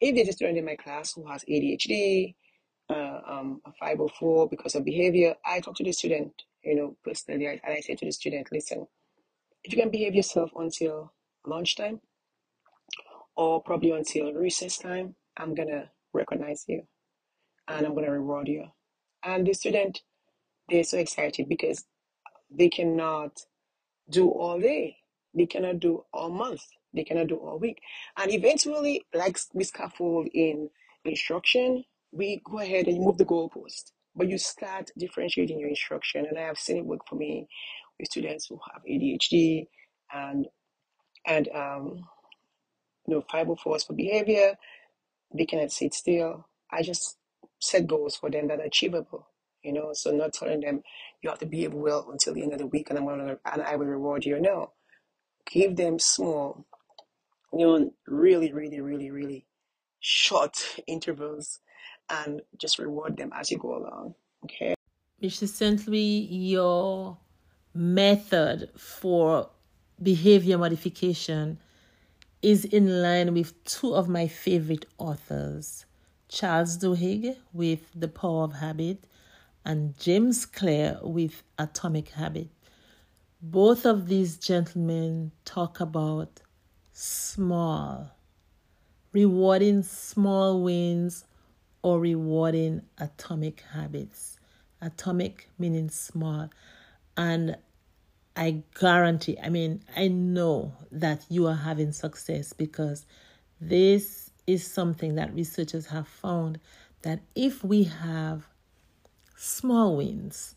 if 0.02 0.16
there's 0.16 0.30
a 0.30 0.34
student 0.34 0.58
in 0.58 0.66
my 0.66 0.76
class 0.76 1.14
who 1.14 1.28
has 1.28 1.44
ADHD, 1.46 2.36
uh, 2.90 3.20
um, 3.28 3.62
a 3.66 3.72
504 3.80 4.50
because 4.50 4.76
of 4.76 4.86
behavior, 4.86 5.36
I 5.46 5.60
talk 5.60 5.76
to 5.76 5.84
the 5.84 5.92
student, 5.92 6.34
you 6.64 6.76
know, 6.76 6.98
personally, 7.04 7.46
and 7.46 7.62
I 7.66 7.82
say 7.82 7.96
to 7.96 8.06
the 8.06 8.12
student, 8.12 8.48
listen, 8.52 8.88
if 9.64 9.74
you 9.74 9.80
can 9.80 9.92
behave 9.92 10.16
yourself 10.16 10.52
until 10.56 11.14
lunchtime 11.46 12.02
or 13.36 13.62
probably 13.62 13.92
until 13.92 14.34
recess 14.34 14.78
time, 14.78 15.16
I'm 15.38 15.56
gonna 15.56 15.92
recognize 16.14 16.66
you 16.68 16.84
and 17.68 17.86
I'm 17.86 17.96
gonna 17.96 18.12
reward 18.12 18.48
you. 18.48 18.66
And 19.24 19.48
the 19.48 19.54
student, 19.54 20.02
they're 20.70 20.84
so 20.84 20.98
excited 21.00 21.50
because 21.50 21.86
they 22.52 22.70
cannot 22.70 23.34
do 24.10 24.30
all 24.30 24.60
day. 24.60 24.98
They 25.36 25.46
cannot 25.46 25.80
do 25.80 26.04
all 26.14 26.30
month. 26.30 26.62
They 26.94 27.04
cannot 27.04 27.28
do 27.28 27.38
all 27.38 27.60
week. 27.60 27.80
And 28.18 28.32
eventually, 28.34 29.04
like 29.14 29.38
we 29.54 29.64
scaffold 29.66 30.30
in 30.34 30.70
instruction, 31.06 31.84
we 32.12 32.42
go 32.46 32.60
ahead 32.60 32.88
and 32.88 33.00
move 33.04 33.18
the 33.18 33.26
goalpost. 33.26 33.92
But 34.16 34.30
you 34.30 34.38
start 34.38 34.92
differentiating 34.98 35.60
your 35.60 35.70
instruction. 35.70 36.26
And 36.26 36.40
I 36.40 36.44
have 36.44 36.58
seen 36.58 36.78
it 36.78 36.86
work 36.86 37.02
for 37.10 37.16
me 37.16 37.48
with 38.00 38.10
students 38.10 38.48
who 38.48 38.60
have 38.74 38.84
ADHD 38.90 39.68
and 40.14 40.48
and 41.28 41.50
um, 41.56 42.02
you 43.08 43.16
know, 43.16 43.24
504s 43.34 43.88
for 43.88 43.94
behavior. 43.94 44.56
They 45.34 45.46
cannot 45.46 45.72
sit 45.72 45.94
still. 45.94 46.48
I 46.72 46.82
just 46.84 47.18
set 47.60 47.88
goals 47.88 48.16
for 48.16 48.30
them 48.30 48.48
that 48.48 48.60
are 48.60 48.64
achievable. 48.64 49.28
You 49.64 49.74
know, 49.74 49.90
so 49.94 50.12
not 50.12 50.34
telling 50.34 50.62
them 50.62 50.82
you 51.22 51.30
have 51.30 51.40
to 51.40 51.46
behave 51.46 51.74
well 51.74 52.08
until 52.12 52.34
the 52.34 52.44
end 52.44 52.54
of 52.54 52.60
the 52.60 52.68
week 52.68 52.90
and 52.90 53.00
I'm 53.00 53.06
gonna 53.06 53.38
and 53.52 53.62
I 53.62 53.76
will 53.76 53.88
reward 53.88 54.26
you. 54.26 54.40
No. 54.40 54.72
Give 55.50 55.76
them 55.76 55.98
small, 56.00 56.66
you 57.54 57.66
know, 57.66 57.94
really, 58.08 58.54
really, 58.54 58.82
really, 58.82 59.12
really 59.12 59.46
short 60.00 60.58
intervals 60.88 61.60
and 62.10 62.42
just 62.58 62.80
reward 62.80 63.18
them 63.18 63.32
as 63.34 63.52
you 63.52 63.58
go 63.58 63.78
along. 63.78 64.16
Okay. 64.46 64.76
Mr. 65.22 65.48
St. 65.48 65.88
Louis, 65.88 66.28
your 66.30 67.18
method 67.74 68.70
for 68.78 69.50
behavior 70.02 70.58
modification 70.58 71.58
is 72.42 72.66
in 72.66 73.02
line 73.02 73.34
with 73.34 73.64
two 73.64 73.96
of 73.96 74.08
my 74.08 74.28
favorite 74.28 74.86
authors, 74.98 75.86
Charles 76.30 76.78
Duhigg 76.78 77.36
with 77.54 77.90
The 77.96 78.08
Power 78.08 78.44
of 78.44 78.54
Habit 78.54 79.06
and 79.66 79.98
James 80.00 80.46
Clear 80.46 81.00
with 81.02 81.44
Atomic 81.58 82.10
Habit. 82.10 82.50
Both 83.42 83.86
of 83.86 84.08
these 84.08 84.38
gentlemen 84.38 85.32
talk 85.46 85.80
about 85.80 86.42
small, 86.94 88.12
rewarding 89.12 89.84
small 89.84 90.62
wins 90.62 91.26
or 91.82 92.00
rewarding 92.00 92.82
atomic 92.98 93.64
habits. 93.74 94.40
Atomic 94.82 95.50
meaning 95.58 95.90
small. 95.90 96.50
And 97.16 97.58
I 98.38 98.62
guarantee, 98.80 99.38
I 99.42 99.50
mean, 99.50 99.84
I 99.96 100.10
know 100.10 100.74
that 100.92 101.26
you 101.28 101.48
are 101.48 101.56
having 101.56 101.92
success 101.92 102.54
because 102.54 103.06
this 103.60 104.30
is 104.46 104.66
something 104.66 105.16
that 105.16 105.34
researchers 105.34 105.88
have 105.88 106.08
found 106.08 106.60
that 107.02 107.20
if 107.34 107.64
we 107.64 107.86
have 107.86 108.48
small 109.36 109.98
wins, 109.98 110.56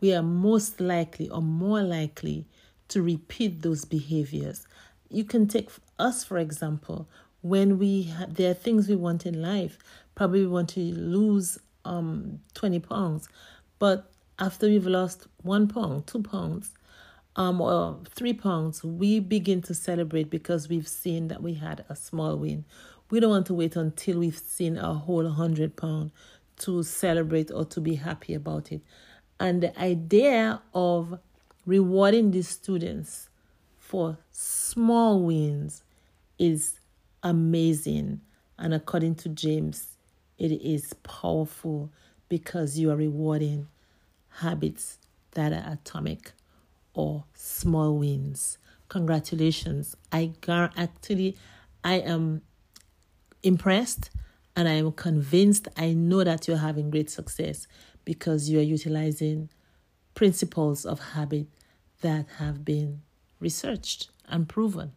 we 0.00 0.12
are 0.12 0.24
most 0.24 0.80
likely 0.80 1.28
or 1.28 1.40
more 1.40 1.82
likely 1.82 2.46
to 2.88 3.00
repeat 3.00 3.62
those 3.62 3.84
behaviors. 3.84 4.66
You 5.08 5.22
can 5.24 5.46
take 5.46 5.70
us, 6.00 6.24
for 6.24 6.38
example, 6.38 7.08
when 7.42 7.78
we 7.78 8.04
ha- 8.04 8.26
there 8.28 8.50
are 8.50 8.54
things 8.54 8.88
we 8.88 8.96
want 8.96 9.24
in 9.24 9.40
life. 9.40 9.78
Probably 10.16 10.40
we 10.40 10.46
want 10.48 10.70
to 10.70 10.80
lose 10.80 11.58
um 11.84 12.40
20 12.54 12.80
pounds, 12.80 13.28
but 13.78 14.10
after 14.38 14.66
we've 14.66 14.86
lost 14.86 15.28
one 15.42 15.68
pound, 15.68 16.06
two 16.06 16.22
pounds, 16.22 16.72
um, 17.36 17.60
or 17.60 17.98
three 18.14 18.32
pounds, 18.32 18.82
we 18.82 19.20
begin 19.20 19.62
to 19.62 19.74
celebrate 19.74 20.30
because 20.30 20.68
we've 20.68 20.88
seen 20.88 21.28
that 21.28 21.42
we 21.42 21.54
had 21.54 21.84
a 21.88 21.96
small 21.96 22.36
win. 22.36 22.64
We 23.10 23.20
don't 23.20 23.30
want 23.30 23.46
to 23.46 23.54
wait 23.54 23.76
until 23.76 24.18
we've 24.18 24.38
seen 24.38 24.76
a 24.76 24.94
whole 24.94 25.28
hundred 25.28 25.76
pound 25.76 26.10
to 26.58 26.82
celebrate 26.82 27.50
or 27.50 27.64
to 27.66 27.80
be 27.80 27.96
happy 27.96 28.34
about 28.34 28.72
it. 28.72 28.82
And 29.38 29.62
the 29.62 29.78
idea 29.80 30.60
of 30.74 31.18
rewarding 31.66 32.30
these 32.32 32.48
students 32.48 33.28
for 33.78 34.18
small 34.30 35.22
wins 35.22 35.82
is 36.38 36.78
amazing. 37.22 38.20
And 38.58 38.74
according 38.74 39.14
to 39.16 39.28
James, 39.28 39.96
it 40.38 40.52
is 40.52 40.92
powerful 41.02 41.90
because 42.28 42.78
you 42.78 42.90
are 42.90 42.96
rewarding 42.96 43.68
habits 44.28 44.98
that 45.32 45.52
are 45.52 45.72
atomic 45.72 46.32
or 46.94 47.24
small 47.34 47.98
wins. 47.98 48.58
Congratulations. 48.88 49.96
I 50.10 50.32
gar- 50.40 50.72
actually 50.76 51.36
I 51.84 51.94
am 51.94 52.42
impressed 53.42 54.10
and 54.56 54.68
I 54.68 54.72
am 54.72 54.92
convinced, 54.92 55.68
I 55.76 55.92
know 55.92 56.24
that 56.24 56.48
you're 56.48 56.56
having 56.58 56.90
great 56.90 57.08
success 57.08 57.66
because 58.04 58.50
you're 58.50 58.62
utilizing 58.62 59.48
principles 60.14 60.84
of 60.84 61.00
habit 61.00 61.46
that 62.00 62.26
have 62.38 62.64
been 62.64 63.02
researched 63.38 64.10
and 64.28 64.48
proven. 64.48 64.92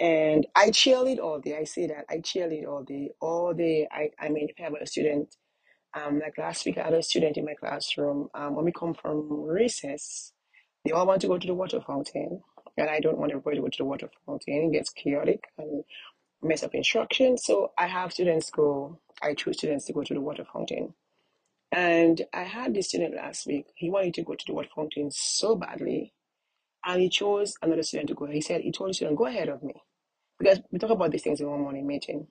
And 0.00 0.46
I 0.54 0.70
cheerlead 0.70 1.18
all 1.18 1.40
day. 1.40 1.56
I 1.56 1.64
say 1.64 1.88
that 1.88 2.04
I 2.08 2.18
cheerlead 2.18 2.66
all 2.68 2.84
day, 2.84 3.10
all 3.20 3.52
day. 3.52 3.88
I, 3.90 4.10
I 4.18 4.28
mean, 4.28 4.48
if 4.48 4.54
I 4.60 4.62
have 4.62 4.74
a 4.80 4.86
student, 4.86 5.36
um, 5.94 6.18
like 6.18 6.38
last 6.38 6.66
week, 6.66 6.78
I 6.78 6.84
had 6.84 6.94
a 6.94 7.02
student 7.02 7.36
in 7.36 7.44
my 7.44 7.54
classroom. 7.54 8.28
Um, 8.34 8.54
when 8.54 8.64
we 8.64 8.72
come 8.72 8.94
from 8.94 9.28
recess, 9.30 10.32
they 10.84 10.92
all 10.92 11.06
want 11.06 11.20
to 11.22 11.28
go 11.28 11.38
to 11.38 11.46
the 11.46 11.54
water 11.54 11.80
fountain, 11.80 12.42
and 12.76 12.90
I 12.90 13.00
don't 13.00 13.18
want 13.18 13.32
everybody 13.32 13.56
to 13.56 13.62
go 13.62 13.68
to 13.68 13.78
the 13.78 13.84
water 13.84 14.10
fountain. 14.26 14.70
It 14.70 14.72
gets 14.72 14.90
chaotic, 14.90 15.44
and 15.56 15.84
mess 16.42 16.62
up 16.62 16.74
instruction. 16.74 17.36
So 17.38 17.72
I 17.78 17.86
have 17.86 18.12
students 18.12 18.50
go, 18.50 18.98
I 19.22 19.34
choose 19.34 19.58
students 19.58 19.86
to 19.86 19.92
go 19.92 20.02
to 20.02 20.14
the 20.14 20.20
water 20.20 20.44
fountain. 20.52 20.94
And 21.70 22.22
I 22.32 22.44
had 22.44 22.74
this 22.74 22.88
student 22.88 23.14
last 23.14 23.46
week. 23.46 23.66
He 23.74 23.90
wanted 23.90 24.14
to 24.14 24.22
go 24.22 24.34
to 24.34 24.44
the 24.46 24.54
water 24.54 24.68
fountain 24.74 25.10
so 25.10 25.56
badly. 25.56 26.14
And 26.84 27.02
he 27.02 27.08
chose 27.08 27.54
another 27.60 27.82
student 27.82 28.08
to 28.08 28.14
go. 28.14 28.26
He 28.26 28.40
said, 28.40 28.62
he 28.62 28.72
told 28.72 28.90
the 28.90 28.94
student, 28.94 29.18
go 29.18 29.26
ahead 29.26 29.48
of 29.48 29.62
me. 29.62 29.74
Because 30.38 30.60
we 30.70 30.78
talk 30.78 30.90
about 30.90 31.10
these 31.10 31.22
things 31.22 31.40
in 31.40 31.50
one 31.50 31.60
morning 31.60 31.86
meeting. 31.86 32.28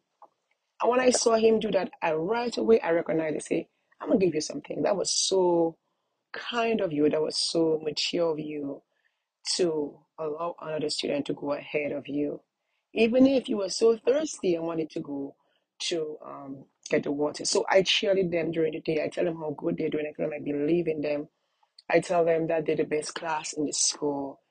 And 0.81 0.89
when 0.91 0.99
I 0.99 1.09
saw 1.09 1.35
him 1.35 1.59
do 1.59 1.71
that, 1.71 1.91
I 2.01 2.13
right 2.13 2.55
away 2.57 2.79
I 2.81 2.91
recognized 2.91 3.35
I 3.35 3.39
say, 3.39 3.67
I'm 4.01 4.09
gonna 4.09 4.19
give 4.19 4.35
you 4.35 4.41
something. 4.41 4.83
That 4.83 4.95
was 4.97 5.11
so 5.11 5.77
kind 6.33 6.81
of 6.81 6.93
you. 6.93 7.09
That 7.09 7.21
was 7.21 7.37
so 7.37 7.79
mature 7.83 8.31
of 8.31 8.39
you 8.39 8.81
to 9.55 9.99
allow 10.19 10.55
another 10.61 10.89
student 10.89 11.25
to 11.27 11.33
go 11.33 11.53
ahead 11.53 11.91
of 11.91 12.07
you. 12.07 12.41
Even 12.93 13.27
if 13.27 13.49
you 13.49 13.57
were 13.57 13.69
so 13.69 13.97
thirsty 13.97 14.55
and 14.55 14.65
wanted 14.65 14.89
to 14.91 14.99
go, 14.99 15.35
to 15.79 16.17
um, 16.25 16.65
get 16.89 17.03
the 17.03 17.11
water. 17.11 17.45
So 17.45 17.65
I 17.69 17.81
cheerlead 17.81 18.31
them 18.31 18.51
during 18.51 18.73
the 18.73 18.81
day. 18.81 19.03
I 19.03 19.09
tell 19.09 19.25
them 19.25 19.37
how 19.37 19.55
good 19.57 19.77
they're 19.77 19.89
doing. 19.89 20.05
I 20.07 20.13
tell 20.15 20.29
them 20.29 20.39
I 20.39 20.43
believe 20.43 20.87
in 20.87 21.01
them. 21.01 21.27
I 21.89 21.99
tell 21.99 22.25
them 22.25 22.47
that 22.47 22.65
they're 22.65 22.75
the 22.75 22.83
best 22.83 23.15
class 23.15 23.53
in 23.53 23.65
the 23.65 23.73
school. 23.73 24.41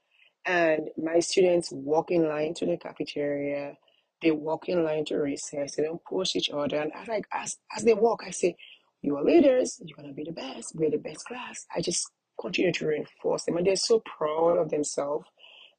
And 0.44 0.90
my 0.96 1.20
students 1.20 1.70
walk 1.72 2.10
in 2.10 2.28
line 2.28 2.54
to 2.54 2.66
the 2.66 2.76
cafeteria. 2.76 3.76
They 4.22 4.30
walk 4.30 4.68
in 4.68 4.84
line 4.84 5.04
to 5.06 5.16
recess. 5.16 5.76
They 5.76 5.82
don't 5.82 6.04
push 6.04 6.36
each 6.36 6.50
other. 6.50 6.78
And 6.80 6.92
as, 6.94 7.08
I, 7.08 7.22
as, 7.32 7.58
as 7.76 7.84
they 7.84 7.94
walk, 7.94 8.22
I 8.26 8.30
say, 8.30 8.56
you 9.02 9.16
are 9.16 9.24
leaders. 9.24 9.80
You're 9.84 10.06
to 10.06 10.12
be 10.12 10.24
the 10.24 10.32
best. 10.32 10.74
We're 10.74 10.90
the 10.90 10.98
best 10.98 11.26
class. 11.26 11.66
I 11.74 11.80
just 11.80 12.10
continue 12.40 12.72
to 12.72 12.86
reinforce 12.86 13.44
them. 13.44 13.56
And 13.56 13.66
they're 13.66 13.76
so 13.76 14.02
proud 14.18 14.58
of 14.58 14.70
themselves. 14.70 15.26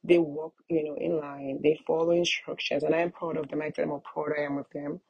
They 0.04 0.18
walk, 0.18 0.54
you 0.68 0.84
know, 0.84 0.96
in 0.96 1.18
line. 1.20 1.60
They 1.62 1.80
follow 1.86 2.12
instructions. 2.12 2.84
And 2.84 2.94
I 2.94 3.00
am 3.00 3.10
proud 3.10 3.36
of 3.36 3.48
them. 3.48 3.60
I 3.62 3.70
tell 3.70 3.84
them 3.84 3.90
how 3.90 4.02
proud 4.14 4.36
I 4.38 4.44
am 4.44 4.58
of 4.58 4.66
them. 4.72 5.00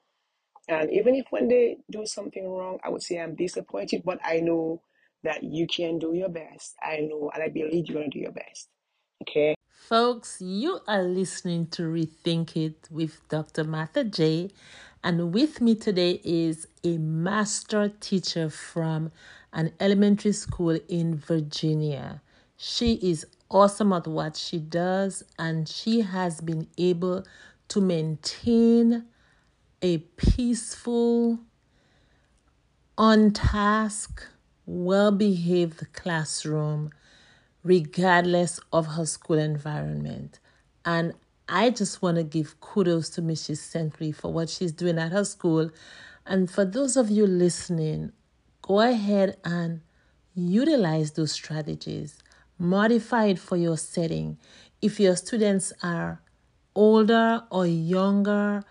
And 0.68 0.90
even 0.92 1.14
if 1.14 1.26
when 1.30 1.48
they 1.48 1.78
do 1.90 2.06
something 2.06 2.46
wrong, 2.48 2.78
I 2.84 2.90
would 2.90 3.02
say 3.02 3.20
I'm 3.20 3.34
disappointed, 3.34 4.02
but 4.04 4.18
I 4.24 4.40
know 4.40 4.82
that 5.24 5.42
you 5.42 5.66
can 5.66 5.98
do 5.98 6.14
your 6.14 6.28
best. 6.28 6.74
I 6.82 7.00
know 7.00 7.30
and 7.34 7.42
I 7.42 7.48
believe 7.48 7.88
you're 7.88 8.02
to 8.02 8.08
do 8.08 8.18
your 8.18 8.32
best. 8.32 8.68
Okay. 9.22 9.54
Folks, 9.86 10.42
you 10.42 10.80
are 10.86 11.02
listening 11.02 11.66
to 11.68 11.82
Rethink 11.84 12.54
It 12.56 12.88
with 12.90 13.26
Dr. 13.30 13.64
Martha 13.64 14.04
J. 14.04 14.50
And 15.02 15.32
with 15.32 15.62
me 15.62 15.76
today 15.76 16.20
is 16.24 16.68
a 16.84 16.98
master 16.98 17.90
teacher 17.98 18.50
from 18.50 19.12
an 19.54 19.72
elementary 19.80 20.32
school 20.32 20.78
in 20.90 21.16
Virginia. 21.16 22.20
She 22.58 22.94
is 22.96 23.24
awesome 23.50 23.94
at 23.94 24.06
what 24.06 24.36
she 24.36 24.58
does, 24.58 25.22
and 25.38 25.66
she 25.66 26.02
has 26.02 26.42
been 26.42 26.66
able 26.76 27.24
to 27.68 27.80
maintain 27.80 29.06
a 29.80 29.98
peaceful, 30.18 31.38
on 32.98 33.30
task, 33.30 34.22
well 34.66 35.12
behaved 35.12 35.94
classroom, 35.94 36.90
regardless 37.68 38.58
of 38.72 38.86
her 38.86 39.04
school 39.04 39.38
environment. 39.38 40.40
And 40.86 41.12
I 41.50 41.68
just 41.68 42.00
want 42.00 42.16
to 42.16 42.22
give 42.24 42.58
kudos 42.62 43.10
to 43.10 43.20
Mrs. 43.20 43.58
St. 43.58 44.00
Louis 44.00 44.12
for 44.12 44.32
what 44.32 44.48
she's 44.48 44.72
doing 44.72 44.98
at 44.98 45.12
her 45.12 45.24
school. 45.24 45.70
And 46.24 46.50
for 46.50 46.64
those 46.64 46.96
of 46.96 47.10
you 47.10 47.26
listening, 47.26 48.12
go 48.62 48.80
ahead 48.80 49.36
and 49.44 49.82
utilize 50.34 51.12
those 51.12 51.32
strategies, 51.32 52.18
modify 52.58 53.26
it 53.26 53.38
for 53.38 53.58
your 53.58 53.76
setting. 53.76 54.38
If 54.80 54.98
your 54.98 55.16
students 55.16 55.70
are 55.82 56.22
older 56.74 57.42
or 57.50 57.66
younger, 57.66 58.64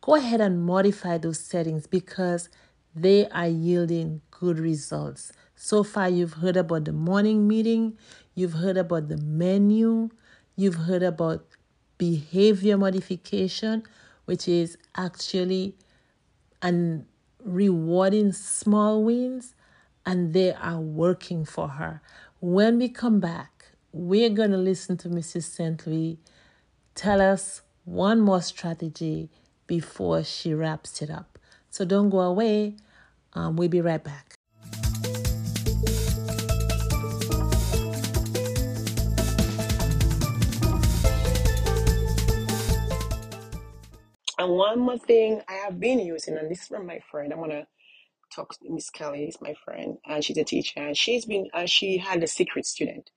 go 0.00 0.16
ahead 0.16 0.40
and 0.40 0.64
modify 0.64 1.18
those 1.18 1.38
settings 1.38 1.86
because 1.86 2.48
they 2.96 3.28
are 3.28 3.46
yielding 3.46 4.22
good 4.32 4.58
results. 4.58 5.32
So 5.62 5.82
far, 5.82 6.08
you've 6.08 6.32
heard 6.32 6.56
about 6.56 6.86
the 6.86 6.92
morning 6.94 7.46
meeting, 7.46 7.98
you've 8.34 8.54
heard 8.54 8.76
about 8.76 9.08
the 9.08 9.16
menu, 9.16 10.10
you've 10.56 10.74
heard 10.74 11.02
about 11.02 11.44
behavior 11.98 12.76
modification, 12.76 13.82
which 14.24 14.48
is 14.48 14.78
actually 14.96 15.74
and 16.62 17.06
rewarding 17.44 18.32
small 18.32 19.02
wins, 19.02 19.54
and 20.04 20.32
they 20.32 20.52
are 20.52 20.80
working 20.80 21.44
for 21.44 21.68
her. 21.68 22.02
When 22.40 22.78
we 22.78 22.88
come 22.88 23.20
back, 23.20 23.66
we're 23.92 24.30
going 24.30 24.50
to 24.50 24.58
listen 24.58 24.96
to 24.98 25.08
Mrs. 25.08 25.44
St. 25.44 25.86
Louis 25.86 26.18
tell 26.94 27.20
us 27.20 27.62
one 27.84 28.20
more 28.20 28.42
strategy 28.42 29.30
before 29.66 30.22
she 30.24 30.52
wraps 30.54 31.02
it 31.02 31.10
up. 31.10 31.38
So 31.70 31.84
don't 31.84 32.10
go 32.10 32.20
away. 32.20 32.76
Um, 33.32 33.56
we'll 33.56 33.68
be 33.68 33.80
right 33.80 34.02
back. 34.02 34.39
And 44.40 44.52
one 44.52 44.80
more 44.80 44.96
thing 44.96 45.42
I 45.50 45.52
have 45.52 45.78
been 45.78 45.98
using, 45.98 46.38
and 46.38 46.50
this 46.50 46.62
is 46.62 46.68
from 46.68 46.86
my 46.86 47.00
friend. 47.10 47.30
I 47.30 47.36
want 47.36 47.52
to 47.52 47.66
talk. 48.34 48.58
To 48.58 48.72
Miss 48.72 48.88
Kelly 48.88 49.24
is 49.24 49.36
my 49.42 49.54
friend, 49.66 49.98
and 50.06 50.24
she's 50.24 50.38
a 50.38 50.44
teacher, 50.44 50.80
and 50.80 50.96
she's 50.96 51.26
been, 51.26 51.50
she 51.66 51.98
had 51.98 52.22
a 52.22 52.26
secret 52.26 52.64
student, 52.64 53.10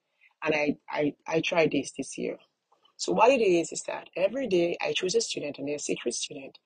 and 0.44 0.54
I, 0.54 0.76
I, 0.90 1.16
I 1.26 1.40
tried 1.40 1.72
this 1.72 1.94
this 1.98 2.18
year. 2.18 2.40
So 2.98 3.14
what 3.14 3.32
it 3.32 3.42
is 3.42 3.72
is 3.72 3.84
that 3.84 4.10
every 4.18 4.48
day 4.48 4.76
I 4.82 4.92
choose 4.92 5.16
a 5.16 5.22
student, 5.22 5.60
and 5.60 5.66
they're 5.66 5.78
a 5.78 5.80
secret 5.80 6.14
student, 6.14 6.60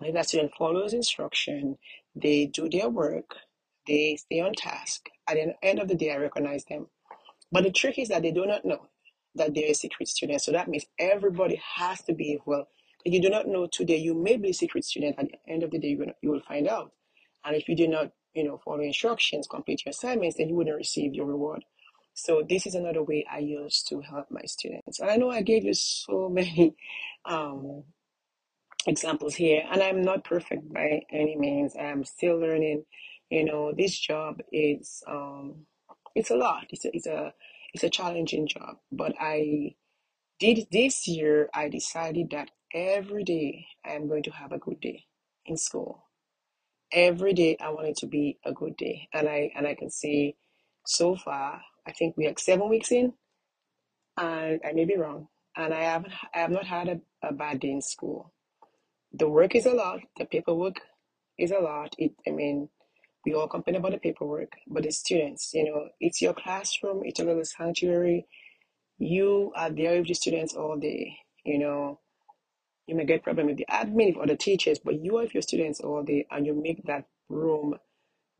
and 0.00 0.14
that 0.14 0.28
student 0.28 0.52
follows 0.58 0.92
instruction, 0.92 1.78
they 2.14 2.44
do 2.44 2.68
their 2.68 2.90
work, 2.90 3.36
they 3.86 4.16
stay 4.16 4.40
on 4.40 4.52
task. 4.52 5.06
At 5.26 5.36
the 5.36 5.54
end 5.62 5.78
of 5.78 5.88
the 5.88 5.94
day, 5.94 6.12
I 6.12 6.16
recognize 6.16 6.66
them. 6.66 6.88
But 7.50 7.64
the 7.64 7.70
trick 7.70 7.98
is 7.98 8.08
that 8.08 8.20
they 8.20 8.32
do 8.32 8.44
not 8.44 8.66
know 8.66 8.86
that 9.34 9.54
they're 9.54 9.70
a 9.70 9.74
secret 9.74 10.08
student. 10.08 10.42
So 10.42 10.52
that 10.52 10.68
means 10.68 10.84
everybody 10.98 11.58
has 11.76 12.02
to 12.02 12.12
behave 12.12 12.40
well. 12.44 12.68
You 13.04 13.20
do 13.20 13.30
not 13.30 13.46
know 13.46 13.66
today, 13.66 13.98
you 13.98 14.14
may 14.14 14.36
be 14.36 14.50
a 14.50 14.54
secret 14.54 14.84
student. 14.84 15.16
At 15.18 15.26
the 15.26 15.52
end 15.52 15.62
of 15.62 15.70
the 15.70 15.78
day, 15.78 15.94
gonna, 15.94 16.14
you 16.22 16.30
will 16.30 16.40
find 16.40 16.68
out. 16.68 16.92
And 17.44 17.54
if 17.56 17.68
you 17.68 17.76
do 17.76 17.88
not, 17.88 18.12
you 18.34 18.44
know, 18.44 18.58
follow 18.64 18.80
instructions, 18.80 19.46
complete 19.46 19.84
your 19.84 19.90
assignments, 19.90 20.38
then 20.38 20.48
you 20.48 20.54
wouldn't 20.54 20.76
receive 20.76 21.14
your 21.14 21.26
reward. 21.26 21.64
So 22.14 22.42
this 22.48 22.66
is 22.66 22.74
another 22.74 23.02
way 23.02 23.26
I 23.30 23.38
use 23.38 23.82
to 23.88 24.00
help 24.00 24.30
my 24.30 24.42
students. 24.46 25.00
And 25.00 25.10
I 25.10 25.16
know 25.16 25.30
I 25.30 25.42
gave 25.42 25.64
you 25.64 25.74
so 25.74 26.28
many 26.32 26.74
um, 27.24 27.84
examples 28.86 29.34
here 29.34 29.62
and 29.70 29.82
i'm 29.82 30.02
not 30.02 30.24
perfect 30.24 30.72
by 30.72 31.00
any 31.10 31.36
means 31.36 31.74
i'm 31.80 32.04
still 32.04 32.38
learning 32.38 32.84
you 33.30 33.44
know 33.44 33.72
this 33.76 33.98
job 33.98 34.40
is 34.52 35.02
um 35.08 35.66
it's 36.14 36.30
a 36.30 36.36
lot 36.36 36.66
it's 36.70 36.84
a 36.84 36.94
it's 36.94 37.06
a 37.06 37.32
it's 37.72 37.84
a 37.84 37.90
challenging 37.90 38.46
job 38.46 38.76
but 38.92 39.14
i 39.20 39.74
did 40.38 40.66
this 40.70 41.08
year 41.08 41.48
i 41.54 41.68
decided 41.68 42.30
that 42.30 42.50
every 42.74 43.24
day 43.24 43.66
i'm 43.86 44.08
going 44.08 44.22
to 44.22 44.30
have 44.32 44.52
a 44.52 44.58
good 44.58 44.80
day 44.80 45.04
in 45.46 45.56
school 45.56 46.06
every 46.92 47.32
day 47.32 47.56
i 47.60 47.70
want 47.70 47.88
it 47.88 47.96
to 47.96 48.06
be 48.06 48.38
a 48.44 48.52
good 48.52 48.76
day 48.76 49.08
and 49.14 49.28
i 49.28 49.50
and 49.56 49.66
i 49.66 49.74
can 49.74 49.90
see 49.90 50.36
so 50.86 51.16
far 51.16 51.62
i 51.86 51.92
think 51.92 52.16
we 52.16 52.26
are 52.26 52.34
seven 52.38 52.68
weeks 52.68 52.92
in 52.92 53.12
and 54.18 54.60
i 54.64 54.72
may 54.72 54.84
be 54.84 54.96
wrong 54.96 55.28
and 55.56 55.72
i 55.74 55.82
haven't 55.82 56.12
i 56.34 56.38
have 56.38 56.50
not 56.50 56.66
had 56.66 56.88
a, 56.88 57.00
a 57.28 57.32
bad 57.32 57.60
day 57.60 57.70
in 57.70 57.82
school 57.82 58.32
the 59.16 59.28
work 59.28 59.54
is 59.54 59.66
a 59.66 59.72
lot. 59.72 60.00
The 60.18 60.24
paperwork 60.24 60.80
is 61.38 61.52
a 61.52 61.58
lot. 61.58 61.94
It, 61.98 62.12
I 62.26 62.30
mean, 62.30 62.68
we 63.24 63.34
all 63.34 63.48
complain 63.48 63.76
about 63.76 63.92
the 63.92 63.98
paperwork, 63.98 64.52
but 64.66 64.82
the 64.82 64.90
students, 64.90 65.52
you 65.54 65.64
know, 65.64 65.88
it's 66.00 66.20
your 66.20 66.34
classroom, 66.34 67.02
it's 67.04 67.20
a 67.20 67.24
little 67.24 67.44
sanctuary. 67.44 68.26
You 68.98 69.52
are 69.56 69.70
there 69.70 69.98
with 69.98 70.08
the 70.08 70.14
students 70.14 70.54
all 70.54 70.76
day. 70.78 71.16
You 71.44 71.58
know, 71.58 72.00
you 72.86 72.94
may 72.94 73.04
get 73.04 73.22
problem 73.22 73.46
with 73.46 73.56
the 73.56 73.66
admin 73.70 74.16
or 74.16 74.26
the 74.26 74.36
teachers, 74.36 74.78
but 74.78 75.00
you 75.02 75.16
are 75.16 75.22
with 75.22 75.34
your 75.34 75.42
students 75.42 75.80
all 75.80 76.02
day, 76.02 76.26
and 76.30 76.46
you 76.46 76.54
make 76.54 76.82
that 76.84 77.06
room 77.28 77.74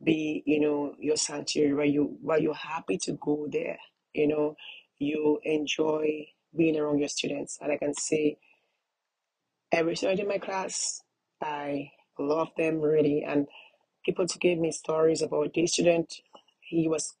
be, 0.03 0.43
you 0.45 0.59
know, 0.59 0.93
your 0.99 1.17
sanctuary 1.17 1.73
where 1.73 1.85
you 1.85 2.17
where 2.21 2.39
you're 2.39 2.53
happy 2.53 2.97
to 2.99 3.13
go 3.13 3.47
there. 3.51 3.77
You 4.13 4.27
know, 4.27 4.55
you 4.97 5.39
enjoy 5.43 6.27
being 6.55 6.77
around 6.77 6.99
your 6.99 7.09
students, 7.09 7.57
and 7.61 7.71
I 7.71 7.77
can 7.77 7.93
say 7.93 8.37
every 9.71 9.95
student 9.95 10.21
in 10.21 10.27
my 10.27 10.37
class, 10.37 11.01
I 11.41 11.91
love 12.17 12.49
them 12.57 12.79
really. 12.79 13.23
And 13.23 13.47
people 14.05 14.27
to 14.27 14.39
give 14.39 14.57
me 14.59 14.71
stories 14.71 15.21
about 15.21 15.53
this 15.53 15.73
student. 15.73 16.13
He 16.61 16.87
was 16.87 17.15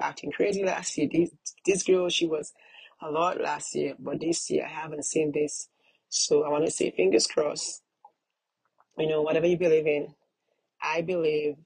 acting 0.00 0.32
crazy 0.32 0.64
last 0.64 0.96
year. 0.96 1.08
This, 1.12 1.30
this 1.66 1.82
girl, 1.82 2.08
she 2.08 2.26
was 2.26 2.52
a 3.00 3.10
lot 3.10 3.40
last 3.40 3.74
year, 3.74 3.94
but 3.98 4.20
this 4.20 4.50
year 4.50 4.64
I 4.64 4.68
haven't 4.68 5.04
seen 5.04 5.32
this. 5.32 5.68
So 6.08 6.44
I 6.44 6.48
want 6.48 6.64
to 6.64 6.70
say 6.70 6.90
fingers 6.90 7.26
crossed. 7.26 7.82
You 8.96 9.08
know, 9.08 9.22
whatever 9.22 9.46
you 9.46 9.56
believe 9.56 9.86
in, 9.86 10.14
I 10.82 11.02
believe 11.02 11.56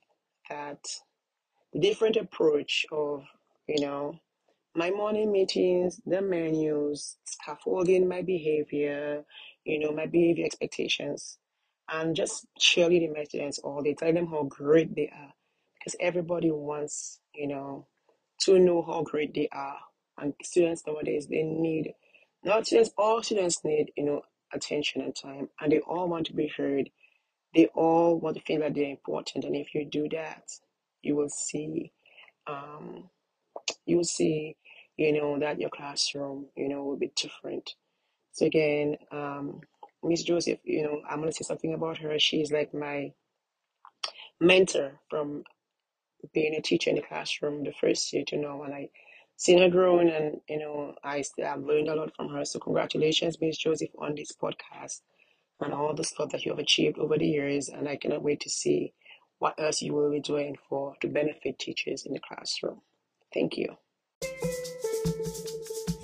that 0.50 0.85
the 1.72 1.81
different 1.81 2.16
approach 2.16 2.85
of, 2.92 3.24
you 3.66 3.87
know, 3.87 4.18
my 4.74 4.90
morning 4.90 5.33
meetings, 5.33 6.00
the 6.07 6.20
menus, 6.20 7.16
scaffolding 7.24 8.09
my 8.09 8.22
behavior, 8.22 9.24
you 9.64 9.78
know, 9.78 9.92
my 9.92 10.07
behavior 10.07 10.44
expectations, 10.44 11.38
and 11.90 12.16
just 12.16 12.46
cheerleading 12.59 13.14
my 13.14 13.24
students 13.24 13.59
all 13.59 13.83
day, 13.83 13.94
telling 13.94 14.14
them 14.14 14.26
how 14.26 14.42
great 14.44 14.94
they 14.94 15.11
are. 15.14 15.33
Because 15.78 15.96
everybody 16.00 16.50
wants, 16.50 17.20
you 17.35 17.48
know, 17.48 17.87
to 18.40 18.59
know 18.59 18.83
how 18.83 19.02
great 19.02 19.35
they 19.35 19.48
are. 19.52 19.78
And 20.18 20.35
students 20.42 20.83
nowadays, 20.87 21.26
they 21.26 21.42
need, 21.42 21.94
not 22.44 22.66
students, 22.66 22.92
all 22.96 23.22
students 23.22 23.64
need, 23.64 23.92
you 23.96 24.05
know, 24.05 24.22
attention 24.54 25.02
and 25.02 25.16
time, 25.16 25.48
and 25.60 25.72
they 25.72 25.80
all 25.80 26.08
want 26.08 26.26
to 26.26 26.34
be 26.34 26.48
heard. 26.48 26.90
They 27.54 27.66
all 27.74 28.18
want 28.20 28.36
to 28.36 28.42
feel 28.44 28.60
that 28.60 28.74
they're 28.74 28.90
important. 28.90 29.44
And 29.44 29.56
if 29.56 29.74
you 29.74 29.84
do 29.86 30.08
that, 30.10 30.44
you 31.02 31.16
will 31.16 31.30
see, 31.30 31.92
um, 32.46 33.10
you 33.86 33.98
will 33.98 34.04
see 34.04 34.56
you 34.98 35.12
know, 35.12 35.38
that 35.40 35.60
your 35.60 35.70
classroom, 35.70 36.46
you 36.56 36.68
know, 36.68 36.84
will 36.84 36.96
be 36.98 37.12
different. 37.16 37.74
So 38.32 38.46
again, 38.46 38.96
um, 39.12 39.60
Miss 40.02 40.22
Joseph, 40.24 40.60
you 40.64 40.82
know, 40.84 41.02
I'm 41.08 41.20
gonna 41.20 41.32
say 41.32 41.44
something 41.44 41.74
about 41.74 41.98
her. 41.98 42.18
She's 42.18 42.52
like 42.52 42.74
my 42.74 43.12
mentor 44.40 45.00
from 45.10 45.44
being 46.34 46.54
a 46.56 46.62
teacher 46.62 46.90
in 46.90 46.96
the 46.96 47.02
classroom, 47.02 47.64
the 47.64 47.72
first 47.80 48.12
year 48.12 48.24
to 48.28 48.38
know, 48.38 48.64
and 48.64 48.74
I 48.74 48.90
seen 49.37 49.59
her 49.59 49.68
growing, 49.68 50.09
and 50.09 50.40
you 50.49 50.59
know, 50.59 50.95
I 51.03 51.23
still 51.23 51.47
have 51.47 51.61
learned 51.61 51.88
a 51.88 51.95
lot 51.95 52.14
from 52.14 52.29
her. 52.31 52.45
So 52.45 52.59
congratulations, 52.59 53.40
Miss 53.40 53.59
Joseph, 53.59 53.90
on 53.99 54.14
this 54.14 54.33
podcast 54.33 55.01
and 55.61 55.73
all 55.73 55.95
the 55.95 56.05
stuff 56.05 56.31
that 56.31 56.45
you 56.45 56.53
have 56.53 56.59
achieved 56.59 56.99
over 56.99 57.16
the 57.16 57.27
years, 57.27 57.68
and 57.68 57.88
I 57.88 57.97
cannot 57.97 58.23
wait 58.23 58.40
to 58.40 58.51
see 58.51 58.92
what 59.38 59.55
else 59.59 59.83
you 59.83 59.92
will 59.95 60.11
be 60.11 60.21
doing 60.21 60.57
for 60.68 60.95
to 61.01 61.09
benefit 61.09 61.59
teachers 61.59 62.05
in 62.07 62.12
the 62.12 62.21
classroom. 62.21 62.81
Thank 63.35 63.57
you. 63.57 63.77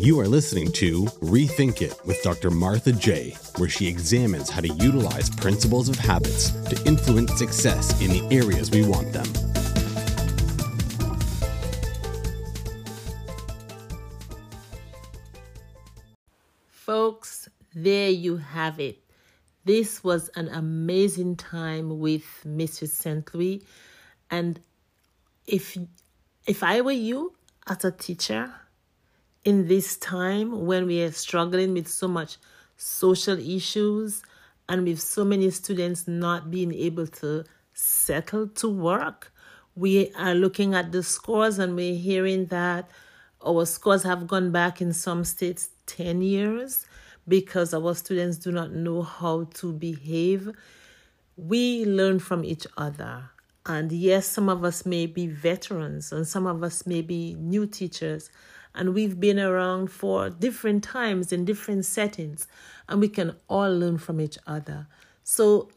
You 0.01 0.21
are 0.21 0.29
listening 0.29 0.71
to 0.73 1.07
Rethink 1.21 1.83
It 1.83 2.01
with 2.07 2.23
Dr. 2.23 2.51
Martha 2.51 2.93
J., 2.93 3.37
where 3.57 3.69
she 3.69 3.89
examines 3.89 4.49
how 4.49 4.61
to 4.61 4.69
utilize 4.69 5.29
principles 5.29 5.89
of 5.89 5.97
habits 5.97 6.51
to 6.69 6.81
influence 6.87 7.37
success 7.37 8.01
in 8.01 8.11
the 8.11 8.35
areas 8.35 8.71
we 8.71 8.87
want 8.87 9.13
them. 9.13 9.48
There 17.75 18.11
you 18.11 18.37
have 18.39 18.81
it. 18.81 18.99
This 19.65 20.03
was 20.03 20.29
an 20.31 20.49
amazing 20.49 21.37
time 21.37 21.99
with 21.99 22.25
Mrs. 22.47 22.89
St. 22.89 23.35
Louis. 23.35 23.63
And 24.31 24.61
if 25.47 25.77
if 26.47 26.63
I 26.63 26.81
were 26.81 26.93
you 26.93 27.35
as 27.67 27.85
a 27.85 27.91
teacher 27.91 28.53
in 29.45 29.69
this 29.69 29.97
time 29.97 30.67
when 30.67 30.87
we 30.87 31.03
are 31.03 31.13
struggling 31.13 31.75
with 31.75 31.89
so 31.89 32.09
much 32.09 32.39
social 32.77 33.39
issues 33.39 34.23
and 34.69 34.85
with 34.85 35.01
so 35.01 35.25
many 35.25 35.51
students 35.51 36.09
not 36.09 36.51
being 36.51 36.73
able 36.73 37.07
to 37.07 37.45
settle 37.75 38.49
to 38.49 38.69
work, 38.69 39.33
we 39.77 40.13
are 40.15 40.35
looking 40.35 40.75
at 40.75 40.93
the 40.93 41.03
scores 41.03 41.59
and 41.59 41.77
we're 41.77 41.95
hearing 41.95 42.47
that 42.47 42.91
our 43.47 43.65
scores 43.67 44.03
have 44.03 44.27
gone 44.27 44.51
back 44.51 44.81
in 44.81 44.93
some 44.93 45.25
states 45.25 45.71
10 45.87 46.23
years 46.23 46.85
because 47.29 47.75
our 47.75 47.95
students 47.95 48.39
do 48.39 48.51
not 48.51 48.73
know 48.73 49.03
how 49.03 49.45
to 49.55 49.73
behave. 49.73 50.51
We 51.37 51.85
learn 51.85 52.19
from 52.19 52.45
each 52.45 52.67
other. 52.77 53.31
And 53.67 53.93
yes, 53.93 54.27
some 54.27 54.49
of 54.49 54.65
us 54.65 54.87
may 54.87 55.07
be 55.07 55.27
veterans 55.27 56.11
and 56.11 56.27
some 56.27 56.47
of 56.47 56.63
us 56.63 56.87
may 56.87 57.03
be 57.03 57.35
new 57.39 57.67
teachers. 57.67 58.31
And 58.75 58.95
we've 58.95 59.21
been 59.21 59.39
around 59.39 59.91
for 59.91 60.31
different 60.31 60.85
times 60.85 61.33
in 61.33 61.45
different 61.45 61.85
settings. 61.85 62.47
And 62.89 63.01
we 63.01 63.09
can 63.09 63.37
all 63.49 63.71
learn 63.71 63.99
from 63.99 64.21
each 64.21 64.39
other. 64.47 64.87
So 65.23 65.69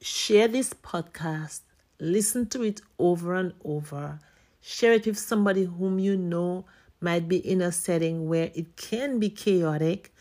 share 0.00 0.48
this 0.48 0.72
podcast, 0.74 1.60
listen 2.00 2.46
to 2.46 2.62
it 2.62 2.80
over 2.98 3.34
and 3.34 3.52
over, 3.64 4.18
share 4.60 4.92
it 4.92 5.06
with 5.06 5.18
somebody 5.18 5.64
whom 5.64 5.98
you 5.98 6.16
know 6.16 6.64
might 7.00 7.28
be 7.28 7.36
in 7.36 7.62
a 7.62 7.70
setting 7.70 8.28
where 8.28 8.50
it 8.54 8.76
can 8.76 9.20
be 9.20 9.30
chaotic 9.30 10.12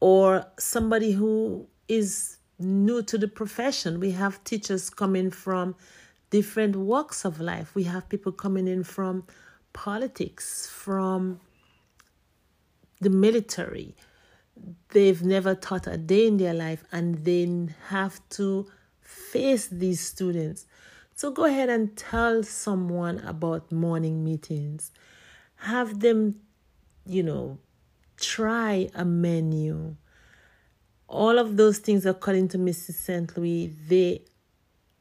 or 0.00 0.46
somebody 0.58 1.12
who 1.12 1.66
is 1.88 2.38
new 2.58 3.02
to 3.02 3.18
the 3.18 3.28
profession. 3.28 4.00
We 4.00 4.12
have 4.12 4.42
teachers 4.44 4.90
coming 4.90 5.30
from 5.30 5.76
different 6.30 6.76
walks 6.76 7.24
of 7.24 7.40
life. 7.40 7.74
We 7.74 7.84
have 7.84 8.08
people 8.08 8.32
coming 8.32 8.66
in 8.66 8.84
from 8.84 9.24
politics, 9.72 10.68
from 10.68 11.40
the 13.00 13.10
military. 13.10 13.94
They've 14.90 15.22
never 15.22 15.54
taught 15.54 15.86
a 15.86 15.96
day 15.96 16.26
in 16.26 16.36
their 16.36 16.54
life 16.54 16.84
and 16.92 17.24
they 17.24 17.68
have 17.88 18.20
to 18.30 18.66
face 19.00 19.68
these 19.68 20.00
students. 20.00 20.66
So 21.14 21.30
go 21.30 21.44
ahead 21.44 21.68
and 21.68 21.96
tell 21.96 22.42
someone 22.42 23.18
about 23.20 23.72
morning 23.72 24.24
meetings. 24.24 24.90
Have 25.56 26.00
them, 26.00 26.36
you 27.06 27.22
know, 27.22 27.58
try 28.20 28.88
a 28.94 29.04
menu. 29.04 29.96
All 31.08 31.38
of 31.38 31.56
those 31.56 31.78
things, 31.78 32.06
according 32.06 32.48
to 32.48 32.58
Mrs. 32.58 32.92
St. 32.92 33.36
Louis, 33.36 33.74
they 33.88 34.22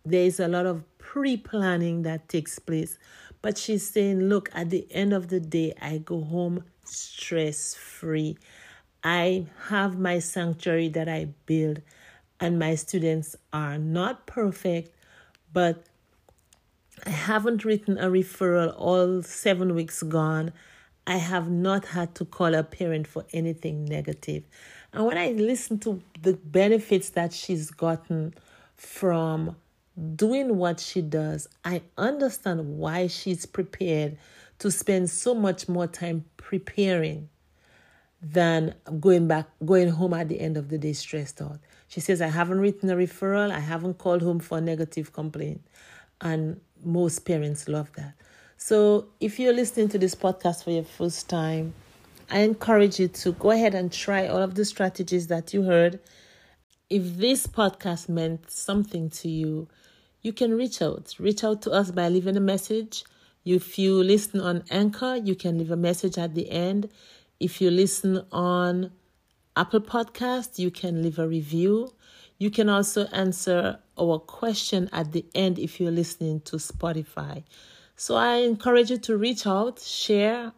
there 0.06 0.24
is 0.24 0.40
a 0.40 0.48
lot 0.48 0.66
of 0.66 0.84
pre-planning 0.98 2.04
that 2.04 2.30
takes 2.30 2.58
place. 2.58 2.98
But 3.42 3.58
she's 3.58 3.88
saying, 3.88 4.22
look, 4.22 4.50
at 4.54 4.70
the 4.70 4.88
end 4.92 5.14
of 5.14 5.28
the 5.30 5.40
day, 5.40 5.74
I 5.82 6.00
go 6.00 6.22
home 6.22 6.64
stress-free. 6.84 8.38
I 9.04 9.46
have 9.68 10.00
my 10.00 10.20
sanctuary 10.20 10.90
that 10.90 11.08
I 11.08 11.30
build, 11.46 11.82
and 12.40 12.60
my 12.60 12.76
students 12.76 13.36
are 13.54 13.78
not 13.78 14.26
perfect, 14.28 14.94
but 15.54 15.84
I 17.06 17.12
haven't 17.12 17.64
written 17.64 17.98
a 17.98 18.10
referral 18.10 18.74
all 18.78 19.22
seven 19.22 19.74
weeks 19.74 20.04
gone. 20.04 20.52
I 21.10 21.18
have 21.18 21.50
not 21.50 21.86
had 21.86 22.14
to 22.16 22.26
call 22.26 22.54
a 22.54 22.62
parent 22.62 23.08
for 23.08 23.26
anything 23.34 23.84
negative. 23.84 24.44
And 24.94 25.08
when 25.08 25.18
I 25.18 25.32
listen 25.32 25.80
to 25.80 26.04
the 26.22 26.34
benefits 26.34 27.10
that 27.10 27.34
she's 27.34 27.72
gotten 27.72 28.36
from 28.78 29.56
doing 30.16 30.58
what 30.58 30.80
she 30.80 31.02
does, 31.02 31.50
I 31.66 31.82
understand 31.98 32.78
why 32.78 33.08
she's 33.08 33.48
prepared 33.48 34.20
to 34.60 34.70
spend 34.70 35.10
so 35.10 35.34
much 35.34 35.68
more 35.68 35.88
time 35.88 36.26
preparing 36.38 37.30
than 38.22 38.76
going 39.00 39.28
back 39.28 39.48
going 39.66 39.90
home 39.90 40.14
at 40.14 40.30
the 40.30 40.40
end 40.40 40.58
of 40.58 40.70
the 40.70 40.78
day 40.78 40.94
stressed 40.94 41.42
out. 41.42 41.60
She 41.88 42.02
says 42.02 42.22
I 42.22 42.28
haven't 42.28 42.60
written 42.60 42.88
a 42.88 42.96
referral, 42.96 43.50
I 43.50 43.62
haven't 43.62 43.98
called 43.98 44.22
home 44.22 44.40
for 44.40 44.60
a 44.60 44.62
negative 44.62 45.12
complaint. 45.12 45.66
And 46.22 46.62
most 46.84 47.26
parents 47.26 47.68
love 47.68 47.92
that. 47.94 48.14
So, 48.62 49.06
if 49.22 49.40
you're 49.40 49.54
listening 49.54 49.88
to 49.88 49.98
this 49.98 50.16
podcast 50.16 50.66
for 50.66 50.72
your 50.72 50.84
first 50.84 51.30
time, 51.30 51.74
I 52.30 52.40
encourage 52.40 53.00
you 53.00 53.08
to 53.08 53.32
go 53.32 53.52
ahead 53.52 53.74
and 53.74 53.90
try 53.90 54.28
all 54.28 54.42
of 54.42 54.56
the 54.56 54.66
strategies 54.66 55.28
that 55.28 55.54
you 55.54 55.64
heard. 55.64 56.02
If 56.90 57.16
this 57.16 57.48
podcast 57.48 58.10
meant 58.10 58.52
something 58.52 59.12
to 59.12 59.30
you, 59.30 59.70
you 60.22 60.34
can 60.34 60.58
reach 60.58 60.82
out. 60.82 61.16
Reach 61.20 61.42
out 61.46 61.62
to 61.62 61.72
us 61.72 61.90
by 61.92 62.10
leaving 62.10 62.36
a 62.36 62.42
message. 62.42 63.06
If 63.46 63.80
you 63.80 64.04
listen 64.04 64.42
on 64.42 64.66
Anchor, 64.70 65.16
you 65.16 65.36
can 65.36 65.58
leave 65.58 65.72
a 65.72 65.78
message 65.78 66.18
at 66.18 66.36
the 66.36 66.52
end. 66.52 66.90
If 67.40 67.62
you 67.62 67.72
listen 67.72 68.26
on 68.30 68.92
Apple 69.56 69.80
Podcast, 69.80 70.60
you 70.60 70.70
can 70.70 71.02
leave 71.02 71.18
a 71.18 71.26
review. 71.30 71.94
You 72.38 72.52
can 72.52 72.68
also 72.68 73.06
answer 73.06 73.80
our 73.98 74.20
question 74.20 74.90
at 74.92 75.14
the 75.14 75.26
end 75.34 75.60
if 75.60 75.80
you're 75.80 75.92
listening 75.92 76.42
to 76.42 76.58
Spotify. 76.58 77.46
So 78.00 78.16
I 78.16 78.38
encourage 78.38 78.90
you 78.90 78.98
to 79.00 79.18
reach 79.18 79.46
out, 79.46 79.82
share, 79.82 80.54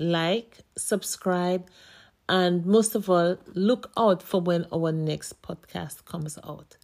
like, 0.00 0.58
subscribe, 0.76 1.70
and 2.28 2.66
most 2.66 2.96
of 2.96 3.08
all, 3.08 3.38
look 3.54 3.92
out 3.96 4.20
for 4.20 4.40
when 4.40 4.66
our 4.74 4.90
next 4.90 5.40
podcast 5.42 6.04
comes 6.06 6.40
out. 6.42 6.76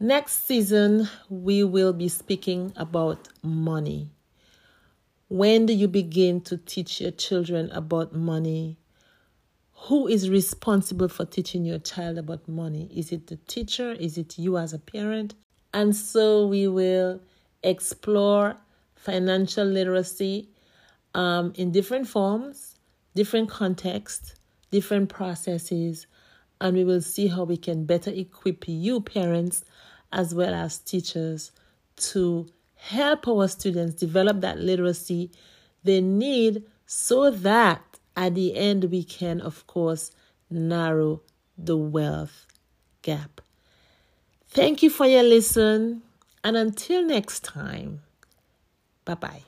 Next 0.00 0.46
season, 0.46 1.08
we 1.28 1.62
will 1.62 1.92
be 1.92 2.08
speaking 2.08 2.72
about 2.74 3.28
money. 3.40 4.10
When 5.28 5.64
do 5.64 5.74
you 5.74 5.86
begin 5.86 6.40
to 6.40 6.56
teach 6.56 7.00
your 7.00 7.12
children 7.12 7.70
about 7.70 8.12
money? 8.12 8.78
Who 9.82 10.08
is 10.08 10.28
responsible 10.28 11.06
for 11.08 11.24
teaching 11.24 11.64
your 11.64 11.78
child 11.78 12.18
about 12.18 12.48
money? 12.48 12.90
Is 12.92 13.12
it 13.12 13.28
the 13.28 13.36
teacher? 13.36 13.92
Is 13.92 14.18
it 14.18 14.40
you 14.40 14.58
as 14.58 14.72
a 14.72 14.80
parent? 14.80 15.36
And 15.72 15.94
so 15.94 16.48
we 16.48 16.66
will 16.66 17.20
explore 17.62 18.56
financial 19.00 19.64
literacy 19.64 20.48
um, 21.14 21.52
in 21.56 21.72
different 21.72 22.06
forms, 22.06 22.76
different 23.14 23.48
contexts, 23.48 24.34
different 24.70 25.08
processes, 25.08 26.06
and 26.60 26.76
we 26.76 26.84
will 26.84 27.00
see 27.00 27.26
how 27.26 27.44
we 27.44 27.56
can 27.56 27.86
better 27.86 28.10
equip 28.10 28.64
you, 28.68 29.00
parents, 29.00 29.64
as 30.12 30.34
well 30.34 30.54
as 30.54 30.78
teachers, 30.78 31.50
to 31.96 32.46
help 32.76 33.26
our 33.26 33.48
students 33.48 33.94
develop 33.94 34.40
that 34.42 34.58
literacy 34.58 35.30
they 35.82 36.00
need 36.00 36.62
so 36.84 37.30
that 37.30 37.82
at 38.16 38.34
the 38.34 38.54
end 38.54 38.84
we 38.84 39.02
can, 39.02 39.40
of 39.40 39.66
course, 39.66 40.10
narrow 40.50 41.22
the 41.56 41.76
wealth 41.76 42.46
gap. 43.00 43.40
Thank 44.48 44.82
you 44.82 44.90
for 44.90 45.06
your 45.06 45.22
listen, 45.22 46.02
and 46.44 46.56
until 46.56 47.02
next 47.02 47.44
time. 47.44 48.02
Bye 49.04 49.14
bye. 49.14 49.42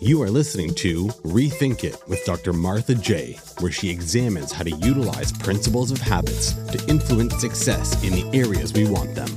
You 0.00 0.22
are 0.22 0.30
listening 0.30 0.74
to 0.76 1.06
Rethink 1.24 1.82
It 1.82 2.00
with 2.08 2.24
Dr. 2.24 2.52
Martha 2.52 2.94
J., 2.94 3.36
where 3.58 3.72
she 3.72 3.90
examines 3.90 4.52
how 4.52 4.62
to 4.62 4.70
utilize 4.70 5.32
principles 5.32 5.90
of 5.90 5.98
habits 5.98 6.52
to 6.70 6.84
influence 6.88 7.36
success 7.40 8.02
in 8.04 8.12
the 8.12 8.38
areas 8.38 8.72
we 8.72 8.88
want 8.88 9.14
them. 9.16 9.28